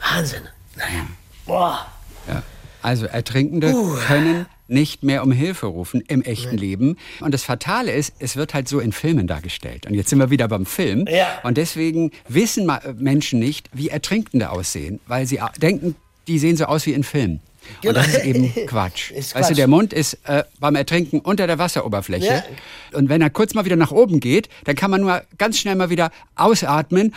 Wahnsinn. 0.00 0.48
Naja. 0.76 1.06
Boah. 1.46 1.86
Ja. 2.26 2.42
Also 2.84 3.06
Ertrinkende 3.06 3.74
können 4.06 4.46
nicht 4.68 5.02
mehr 5.02 5.22
um 5.22 5.32
Hilfe 5.32 5.66
rufen 5.66 6.02
im 6.06 6.22
echten 6.22 6.56
Leben. 6.56 6.96
Und 7.20 7.32
das 7.34 7.42
Fatale 7.42 7.92
ist, 7.92 8.14
es 8.18 8.36
wird 8.36 8.54
halt 8.54 8.68
so 8.68 8.78
in 8.80 8.92
Filmen 8.92 9.26
dargestellt. 9.26 9.86
Und 9.86 9.94
jetzt 9.94 10.10
sind 10.10 10.18
wir 10.18 10.30
wieder 10.30 10.48
beim 10.48 10.66
Film. 10.66 11.06
Ja. 11.08 11.26
Und 11.42 11.56
deswegen 11.58 12.12
wissen 12.28 12.70
Menschen 12.98 13.40
nicht, 13.40 13.68
wie 13.72 13.88
Ertrinkende 13.88 14.50
aussehen, 14.50 15.00
weil 15.06 15.26
sie 15.26 15.40
denken, 15.60 15.96
die 16.28 16.38
sehen 16.38 16.56
so 16.56 16.64
aus 16.66 16.86
wie 16.86 16.92
in 16.92 17.04
Filmen. 17.04 17.40
Und 17.84 17.94
das 17.96 18.06
Genau. 18.06 18.18
ist 18.18 18.24
eben 18.26 18.54
Quatsch. 18.66 19.10
Ist 19.10 19.34
Weißt 19.34 19.48
du, 19.48 19.52
Quatsch. 19.52 19.58
der 19.58 19.68
Mund 19.68 19.92
ist 19.94 20.18
äh, 20.24 20.44
beim 20.60 20.74
Ertrinken 20.76 21.20
unter 21.20 21.46
der 21.46 21.58
Wasseroberfläche. 21.58 22.26
Ja. 22.26 22.44
Und 22.98 23.08
wenn 23.08 23.22
er 23.22 23.30
kurz 23.30 23.54
mal 23.54 23.64
wieder 23.64 23.76
nach 23.76 23.92
oben 23.92 24.20
geht, 24.20 24.48
dann 24.64 24.76
kann 24.76 24.90
man 24.90 25.00
nur 25.00 25.22
ganz 25.38 25.58
schnell 25.58 25.74
mal 25.74 25.88
wieder 25.90 26.10
ausatmen 26.36 27.14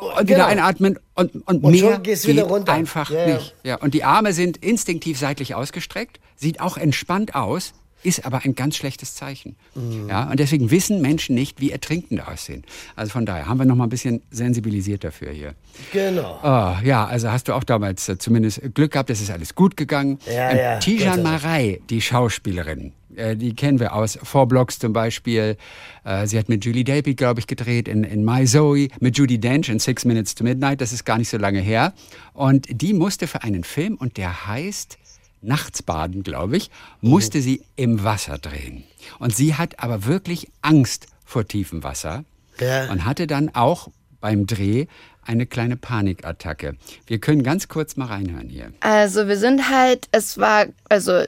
und 0.00 0.28
wieder 0.28 0.36
Genau. 0.36 0.46
einatmen 0.46 0.98
und, 1.14 1.34
und, 1.46 1.64
Und 1.64 1.70
mehr 1.72 1.98
geht 1.98 2.68
einfach 2.68 3.10
Ja, 3.10 3.26
nicht. 3.34 3.54
Ja, 3.62 3.76
und 3.76 3.94
die 3.94 4.04
Arme 4.04 4.32
sind 4.32 4.56
instinktiv 4.58 5.18
seitlich 5.18 5.54
ausgestreckt, 5.54 6.20
sieht 6.36 6.60
auch 6.60 6.76
entspannt 6.76 7.34
aus, 7.34 7.72
ist 8.02 8.26
aber 8.26 8.44
ein 8.44 8.54
ganz 8.54 8.76
schlechtes 8.76 9.14
Zeichen. 9.14 9.56
Mhm. 9.74 10.08
Ja, 10.10 10.28
und 10.30 10.38
deswegen 10.38 10.70
wissen 10.70 11.00
Menschen 11.00 11.34
nicht, 11.34 11.60
wie 11.62 11.70
Ertrinkende 11.70 12.28
aussehen. 12.28 12.62
Also 12.96 13.12
von 13.12 13.24
daher 13.24 13.46
haben 13.48 13.56
wir 13.58 13.64
noch 13.64 13.76
mal 13.76 13.84
ein 13.84 13.88
bisschen 13.90 14.20
sensibilisiert 14.30 15.04
dafür 15.04 15.30
hier. 15.30 15.54
Genau. 15.90 16.38
Oh, 16.42 16.84
ja, 16.84 17.06
also 17.06 17.30
hast 17.32 17.48
du 17.48 17.54
auch 17.54 17.64
damals 17.64 18.06
äh, 18.10 18.18
zumindest 18.18 18.60
Glück 18.74 18.92
gehabt, 18.92 19.08
es 19.08 19.22
ist 19.22 19.30
alles 19.30 19.54
gut 19.54 19.78
gegangen. 19.78 20.18
Ja, 20.26 20.50
Ähm, 20.50 20.58
ja, 20.58 20.78
Tijan. 20.80 21.22
Marei, 21.22 21.80
die 21.88 22.02
Schauspielerin, 22.02 22.92
die 23.36 23.54
kennen 23.54 23.80
wir 23.80 23.94
aus 23.94 24.18
Four 24.22 24.46
Blocks 24.48 24.78
zum 24.78 24.92
Beispiel. 24.92 25.56
Äh, 26.04 26.26
sie 26.26 26.38
hat 26.38 26.48
mit 26.48 26.64
Julie 26.64 26.84
Delpy, 26.84 27.14
glaube 27.14 27.40
ich, 27.40 27.46
gedreht 27.46 27.88
in, 27.88 28.04
in 28.04 28.24
My 28.24 28.44
Zoe, 28.46 28.88
mit 29.00 29.16
Judy 29.18 29.38
Dench 29.38 29.68
in 29.68 29.78
Six 29.78 30.04
Minutes 30.04 30.34
to 30.34 30.44
Midnight, 30.44 30.80
das 30.80 30.92
ist 30.92 31.04
gar 31.04 31.18
nicht 31.18 31.28
so 31.28 31.38
lange 31.38 31.60
her. 31.60 31.92
Und 32.32 32.66
die 32.70 32.92
musste 32.94 33.26
für 33.26 33.42
einen 33.42 33.64
Film, 33.64 33.94
und 33.96 34.16
der 34.16 34.46
heißt 34.46 34.98
Nachtsbaden, 35.42 36.22
glaube 36.22 36.56
ich, 36.56 36.70
musste 37.00 37.40
sie 37.42 37.62
im 37.76 38.02
Wasser 38.02 38.38
drehen. 38.38 38.84
Und 39.18 39.34
sie 39.36 39.54
hat 39.54 39.78
aber 39.78 40.06
wirklich 40.06 40.48
Angst 40.62 41.06
vor 41.24 41.46
tiefem 41.46 41.82
Wasser 41.82 42.24
Ja. 42.58 42.90
und 42.90 43.04
hatte 43.04 43.26
dann 43.26 43.54
auch 43.54 43.88
beim 44.20 44.46
Dreh 44.46 44.86
eine 45.22 45.46
kleine 45.46 45.76
Panikattacke. 45.76 46.76
Wir 47.06 47.18
können 47.18 47.42
ganz 47.42 47.68
kurz 47.68 47.96
mal 47.96 48.06
reinhören 48.06 48.48
hier. 48.48 48.72
Also 48.80 49.26
wir 49.28 49.36
sind 49.38 49.70
halt, 49.70 50.08
es 50.12 50.38
war, 50.38 50.66
also 50.88 51.24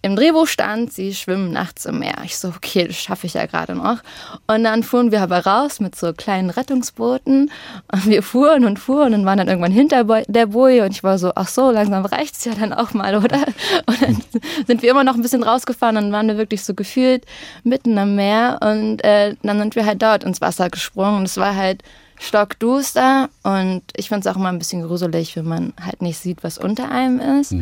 im 0.00 0.14
Drehbuch 0.14 0.46
stand, 0.46 0.92
sie 0.92 1.12
schwimmen 1.12 1.52
nachts 1.52 1.84
im 1.84 1.98
Meer. 1.98 2.18
Ich 2.24 2.38
so, 2.38 2.48
okay, 2.48 2.86
das 2.86 2.96
schaffe 2.96 3.26
ich 3.26 3.34
ja 3.34 3.46
gerade 3.46 3.74
noch. 3.74 3.98
Und 4.46 4.62
dann 4.64 4.84
fuhren 4.84 5.10
wir 5.10 5.22
aber 5.22 5.44
raus 5.44 5.80
mit 5.80 5.96
so 5.96 6.12
kleinen 6.12 6.50
Rettungsbooten 6.50 7.50
und 7.92 8.06
wir 8.06 8.22
fuhren 8.22 8.64
und 8.64 8.78
fuhren 8.78 9.12
und 9.14 9.24
waren 9.24 9.38
dann 9.38 9.48
irgendwann 9.48 9.72
hinter 9.72 10.04
der 10.04 10.46
Boje 10.46 10.84
und 10.84 10.92
ich 10.92 11.02
war 11.02 11.18
so, 11.18 11.32
ach 11.34 11.48
so, 11.48 11.70
langsam 11.70 12.04
reicht's 12.04 12.44
ja 12.44 12.54
dann 12.54 12.72
auch 12.72 12.92
mal, 12.94 13.16
oder? 13.16 13.38
Und 13.86 14.02
dann 14.02 14.22
sind 14.66 14.82
wir 14.82 14.90
immer 14.90 15.04
noch 15.04 15.14
ein 15.14 15.22
bisschen 15.22 15.42
rausgefahren 15.42 15.96
und 15.96 16.12
waren 16.12 16.28
wir 16.28 16.36
wirklich 16.36 16.62
so 16.62 16.74
gefühlt 16.74 17.24
mitten 17.64 17.96
am 17.98 18.14
Meer 18.14 18.58
und 18.60 19.02
äh, 19.04 19.34
dann 19.42 19.58
sind 19.58 19.76
wir 19.76 19.86
halt 19.86 20.02
dort 20.02 20.24
ins 20.24 20.40
Wasser 20.40 20.68
gesprungen 20.68 21.18
und 21.18 21.24
es 21.24 21.36
war 21.36 21.54
halt 21.54 21.82
stockduster 22.20 23.28
und 23.42 23.82
ich 23.96 24.08
finde 24.08 24.28
es 24.28 24.34
auch 24.34 24.38
immer 24.38 24.50
ein 24.50 24.58
bisschen 24.58 24.82
gruselig, 24.82 25.36
wenn 25.36 25.46
man 25.46 25.72
halt 25.80 26.02
nicht 26.02 26.18
sieht, 26.18 26.44
was 26.44 26.58
unter 26.58 26.90
einem 26.90 27.40
ist. 27.40 27.52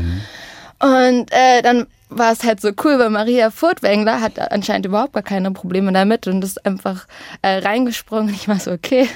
Und 0.78 1.32
äh, 1.32 1.62
dann 1.62 1.86
war 2.08 2.32
es 2.32 2.44
halt 2.44 2.60
so 2.60 2.70
cool, 2.84 2.98
weil 2.98 3.10
Maria 3.10 3.50
Furtwängler 3.50 4.20
hat 4.20 4.38
anscheinend 4.52 4.86
überhaupt 4.86 5.14
gar 5.14 5.22
keine 5.22 5.50
Probleme 5.50 5.92
damit 5.92 6.26
und 6.26 6.44
ist 6.44 6.64
einfach 6.64 7.06
äh, 7.42 7.58
reingesprungen. 7.58 8.32
Ich 8.34 8.48
war 8.48 8.60
so, 8.60 8.70
okay, 8.72 9.08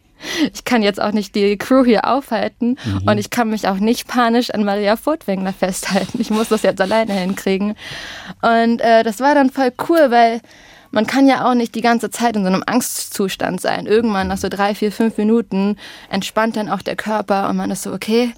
ich 0.52 0.64
kann 0.64 0.82
jetzt 0.82 1.00
auch 1.00 1.12
nicht 1.12 1.34
die 1.34 1.58
Crew 1.58 1.84
hier 1.84 2.06
aufhalten 2.06 2.76
und 3.06 3.18
ich 3.18 3.30
kann 3.30 3.50
mich 3.50 3.68
auch 3.68 3.76
nicht 3.76 4.08
panisch 4.08 4.50
an 4.50 4.64
Maria 4.64 4.96
Furtwängler 4.96 5.52
festhalten. 5.52 6.20
Ich 6.20 6.30
muss 6.30 6.48
das 6.48 6.62
jetzt 6.62 6.80
alleine 6.80 7.12
hinkriegen. 7.12 7.74
Und 8.42 8.80
äh, 8.80 9.02
das 9.02 9.20
war 9.20 9.34
dann 9.34 9.50
voll 9.50 9.72
cool, 9.88 10.10
weil 10.10 10.40
man 10.90 11.06
kann 11.06 11.28
ja 11.28 11.48
auch 11.48 11.54
nicht 11.54 11.74
die 11.74 11.82
ganze 11.82 12.10
Zeit 12.10 12.34
in 12.34 12.42
so 12.42 12.48
einem 12.48 12.64
Angstzustand 12.66 13.60
sein. 13.60 13.86
Irgendwann 13.86 14.28
nach 14.28 14.38
so 14.38 14.48
drei, 14.48 14.74
vier, 14.74 14.90
fünf 14.90 15.18
Minuten 15.18 15.76
entspannt 16.08 16.56
dann 16.56 16.70
auch 16.70 16.82
der 16.82 16.96
Körper 16.96 17.48
und 17.50 17.56
man 17.56 17.70
ist 17.70 17.82
so, 17.82 17.92
okay, 17.92 18.32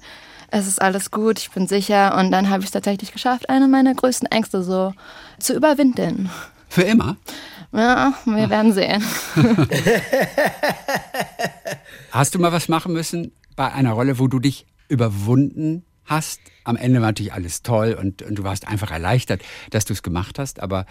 es 0.51 0.67
ist 0.67 0.81
alles 0.81 1.11
gut, 1.11 1.39
ich 1.39 1.49
bin 1.49 1.67
sicher. 1.67 2.15
Und 2.17 2.31
dann 2.31 2.49
habe 2.49 2.59
ich 2.59 2.67
es 2.67 2.71
tatsächlich 2.71 3.11
geschafft, 3.11 3.49
eine 3.49 3.67
meiner 3.67 3.95
größten 3.95 4.29
Ängste 4.29 4.61
so 4.63 4.93
zu 5.39 5.55
überwinden. 5.55 6.29
Für 6.69 6.83
immer? 6.83 7.17
Ja, 7.71 8.13
wir 8.25 8.49
werden 8.49 8.73
sehen. 8.73 9.03
Hast 12.11 12.35
du 12.35 12.39
mal 12.39 12.51
was 12.51 12.67
machen 12.67 12.93
müssen 12.93 13.31
bei 13.55 13.71
einer 13.71 13.93
Rolle, 13.93 14.19
wo 14.19 14.27
du 14.27 14.39
dich 14.39 14.67
überwunden 14.89 15.85
hast? 16.11 16.41
Am 16.63 16.75
Ende 16.75 17.01
war 17.01 17.07
natürlich 17.07 17.33
alles 17.33 17.63
toll 17.63 17.97
und, 17.99 18.21
und 18.21 18.35
du 18.35 18.43
warst 18.43 18.67
einfach 18.67 18.91
erleichtert, 18.91 19.41
dass 19.71 19.85
du 19.85 19.93
es 19.93 20.03
gemacht 20.03 20.37
hast. 20.37 20.59
Aber 20.59 20.85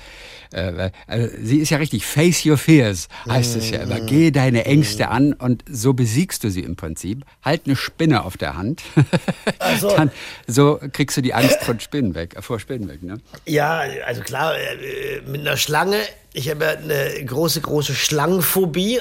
äh, 0.53 0.91
also, 1.07 1.29
sie 1.41 1.59
ist 1.59 1.71
ja 1.71 1.79
richtig, 1.79 2.05
face 2.05 2.45
your 2.45 2.59
fears, 2.59 3.09
heißt 3.29 3.55
es 3.55 3.71
ja 3.71 3.83
immer. 3.83 4.01
Geh 4.01 4.33
deine 4.33 4.65
Ängste 4.65 5.09
an 5.09 5.33
und 5.33 5.65
so 5.71 5.93
besiegst 5.93 6.43
du 6.43 6.51
sie 6.51 6.63
im 6.63 6.75
Prinzip. 6.75 7.25
Halt 7.45 7.67
eine 7.67 7.77
Spinne 7.77 8.25
auf 8.25 8.37
der 8.37 8.57
Hand. 8.57 8.83
so. 9.81 9.91
Dann, 9.91 10.11
so 10.49 10.81
kriegst 10.93 11.17
du 11.17 11.21
die 11.21 11.35
Angst 11.35 11.63
von 11.63 11.79
Spinnen 11.79 12.17
weg, 12.17 12.35
äh, 12.37 12.43
vor 12.43 12.59
Spinnen 12.59 12.89
weg. 12.89 13.05
Ne? 13.05 13.21
Ja, 13.47 13.85
also 14.05 14.23
klar, 14.23 14.55
äh, 14.59 15.21
mit 15.27 15.43
einer 15.43 15.57
Schlange. 15.57 15.99
Ich 16.33 16.51
habe 16.51 16.65
ja 16.65 16.71
eine 16.71 17.25
große, 17.25 17.61
große 17.61 17.95
Schlangenphobie 17.95 19.01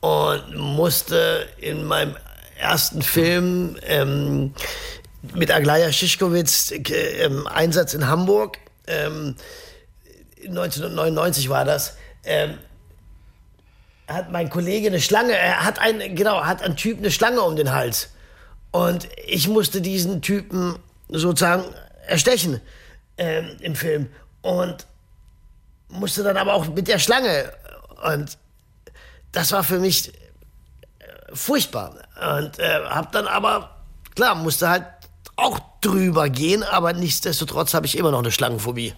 und 0.00 0.56
musste 0.56 1.46
in 1.58 1.84
meinem 1.84 2.14
ersten 2.58 3.02
Film 3.02 3.76
ähm, 3.86 4.54
mit 5.32 5.50
Aglaya 5.50 5.90
Schischkowitz 5.92 6.70
äh, 6.72 6.78
ähm, 7.22 7.46
Einsatz 7.46 7.94
in 7.94 8.06
Hamburg. 8.06 8.58
Ähm, 8.86 9.36
1999 10.46 11.48
war 11.48 11.64
das. 11.64 11.96
Ähm, 12.24 12.58
hat 14.06 14.30
mein 14.30 14.50
Kollege 14.50 14.88
eine 14.88 15.00
Schlange, 15.00 15.32
er 15.32 15.64
hat 15.64 15.78
ein, 15.78 16.14
genau, 16.14 16.44
hat 16.44 16.62
ein 16.62 16.76
Typ 16.76 16.98
eine 16.98 17.10
Schlange 17.10 17.40
um 17.40 17.56
den 17.56 17.72
Hals. 17.72 18.10
Und 18.70 19.08
ich 19.26 19.48
musste 19.48 19.80
diesen 19.80 20.20
Typen 20.20 20.78
sozusagen 21.08 21.64
erstechen 22.06 22.60
ähm, 23.16 23.56
im 23.60 23.76
Film. 23.76 24.08
Und 24.42 24.86
musste 25.88 26.22
dann 26.22 26.36
aber 26.36 26.54
auch 26.54 26.66
mit 26.66 26.88
der 26.88 26.98
Schlange. 26.98 27.52
Und 28.04 28.36
das 29.32 29.52
war 29.52 29.64
für 29.64 29.78
mich 29.78 30.08
äh, 30.08 30.12
furchtbar. 31.32 31.96
Und 32.36 32.58
äh, 32.58 32.80
hab 32.84 33.12
dann 33.12 33.26
aber, 33.26 33.84
klar, 34.14 34.34
musste 34.34 34.68
halt 34.68 34.84
auch 35.36 35.58
drüber 35.80 36.28
gehen, 36.28 36.62
aber 36.62 36.92
nichtsdestotrotz 36.92 37.74
habe 37.74 37.86
ich 37.86 37.96
immer 37.98 38.10
noch 38.10 38.20
eine 38.20 38.30
Schlangenphobie. 38.30 38.94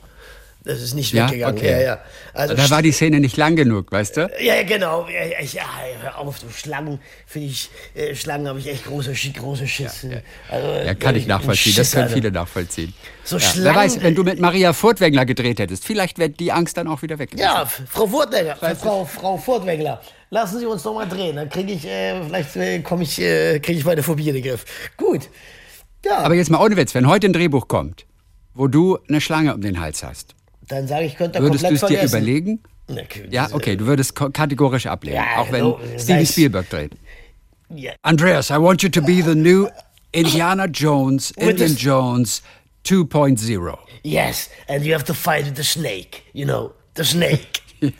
Das 0.64 0.82
ist 0.82 0.94
nicht 0.94 1.12
Ja, 1.14 1.26
weggegangen. 1.28 1.58
okay. 1.58 1.70
Ja, 1.70 1.80
ja. 1.80 1.98
Also 2.34 2.54
Da 2.54 2.68
war 2.70 2.82
die 2.82 2.90
Szene 2.90 3.20
nicht 3.20 3.36
lang 3.36 3.54
genug, 3.54 3.92
weißt 3.92 4.16
du? 4.16 4.28
ja, 4.40 4.64
genau. 4.64 5.06
Ja, 5.06 5.24
ja, 5.24 5.40
ja, 5.40 5.62
hör 6.02 6.18
auf, 6.18 6.40
du 6.40 6.46
Schlangen, 6.50 6.98
finde 7.24 7.48
ich, 7.50 7.70
äh, 7.94 8.16
Schlangen 8.16 8.48
habe 8.48 8.58
ich 8.58 8.66
echt 8.66 8.84
große, 8.84 9.12
große 9.32 9.68
Schiss. 9.68 10.04
Also, 10.50 10.66
Ja, 10.84 10.94
kann 10.94 11.14
ich 11.14 11.28
nachvollziehen. 11.28 11.74
Das 11.76 11.92
können 11.92 12.08
viele 12.08 12.32
nachvollziehen. 12.32 12.92
So. 13.22 13.38
Wer 13.58 13.76
weiß, 13.76 14.02
wenn 14.02 14.16
du 14.16 14.24
mit 14.24 14.40
Maria 14.40 14.72
Furtwängler 14.72 15.24
gedreht 15.24 15.60
hättest, 15.60 15.84
vielleicht 15.84 16.18
wäre 16.18 16.30
die 16.30 16.50
Angst 16.50 16.76
dann 16.76 16.88
auch 16.88 17.00
wieder 17.00 17.20
weg. 17.20 17.30
gewesen. 17.30 17.44
Ja, 17.44 17.64
Frau 17.64 18.08
Furtwängler, 18.08 18.56
Frau, 18.56 19.04
Frau 19.04 19.36
Furtwängler, 19.38 20.00
lassen 20.30 20.58
Sie 20.58 20.66
uns 20.66 20.82
doch 20.82 20.94
mal 20.94 21.06
drehen. 21.06 21.36
Dann 21.36 21.48
kriege 21.48 21.74
ich, 21.74 21.86
äh, 21.86 22.20
vielleicht 22.24 22.56
äh, 22.56 22.80
komme 22.80 23.04
ich, 23.04 23.20
äh, 23.20 23.60
kriege 23.60 23.78
ich 23.78 23.84
meine 23.84 24.02
Phobie 24.02 24.28
in 24.30 24.34
den 24.34 24.42
Griff. 24.42 24.64
Gut. 24.96 25.28
Ja, 26.04 26.18
Aber 26.18 26.34
jetzt 26.34 26.50
mal 26.50 26.60
ohne 26.64 26.76
Witz, 26.76 26.94
wenn 26.94 27.06
heute 27.08 27.26
ein 27.28 27.32
Drehbuch 27.32 27.68
kommt, 27.68 28.06
wo 28.54 28.68
du 28.68 28.98
eine 29.08 29.20
Schlange 29.20 29.54
um 29.54 29.60
den 29.60 29.80
Hals 29.80 30.02
hast, 30.02 30.34
dann 30.68 30.86
sage 30.86 31.06
ich, 31.06 31.16
könnte 31.16 31.40
würdest 31.40 31.64
du 31.64 31.68
es 31.74 31.80
dir 31.80 31.86
vergessen. 31.88 32.16
überlegen? 32.16 32.62
Na, 32.88 33.02
Ja, 33.30 33.48
okay, 33.52 33.76
du 33.76 33.86
würdest 33.86 34.14
kategorisch 34.14 34.86
ablehnen, 34.86 35.16
Ja, 35.16 35.40
auch 35.42 35.50
wenn 35.50 35.62
no, 35.62 35.80
Steven 35.98 36.26
Spielberg 36.26 36.70
dreht. 36.70 36.92
Ja. 37.74 37.92
Andreas, 38.02 38.50
I 38.50 38.54
want 38.60 38.82
you 38.82 38.88
to 38.88 39.02
be 39.02 39.22
the 39.22 39.34
new 39.34 39.68
Indiana 40.12 40.66
Jones, 40.66 41.32
Indian 41.32 41.74
Jones 41.74 42.42
2.0. 42.84 43.76
Yes, 44.04 44.48
and 44.68 44.84
you 44.84 44.94
have 44.94 45.04
to 45.04 45.14
fight 45.14 45.44
with 45.46 45.56
the 45.56 45.64
snake, 45.64 46.22
you 46.32 46.44
know, 46.44 46.72
the 46.94 47.04
snake. 47.04 47.60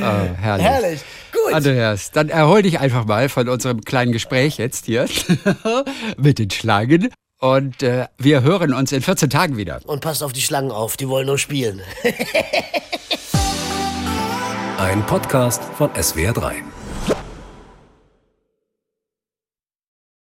Oh, 0.00 0.34
herrlich. 0.40 0.66
Herrlich. 0.66 1.00
Gut. 1.44 1.54
Andreas, 1.54 2.10
dann 2.10 2.28
erhol 2.28 2.62
dich 2.62 2.78
einfach 2.78 3.04
mal 3.06 3.28
von 3.28 3.48
unserem 3.48 3.82
kleinen 3.82 4.12
Gespräch 4.12 4.58
jetzt 4.58 4.86
hier 4.86 5.06
mit 6.16 6.38
den 6.38 6.50
Schlangen. 6.50 7.08
Und 7.40 7.82
äh, 7.82 8.06
wir 8.18 8.42
hören 8.42 8.72
uns 8.72 8.92
in 8.92 9.02
14 9.02 9.28
Tagen 9.28 9.56
wieder. 9.56 9.80
Und 9.84 10.00
passt 10.00 10.22
auf 10.22 10.32
die 10.32 10.42
Schlangen 10.42 10.70
auf, 10.70 10.96
die 10.96 11.08
wollen 11.08 11.26
nur 11.26 11.38
spielen. 11.38 11.80
Ein 14.78 15.04
Podcast 15.06 15.62
von 15.76 15.90
SWR3. 15.90 16.52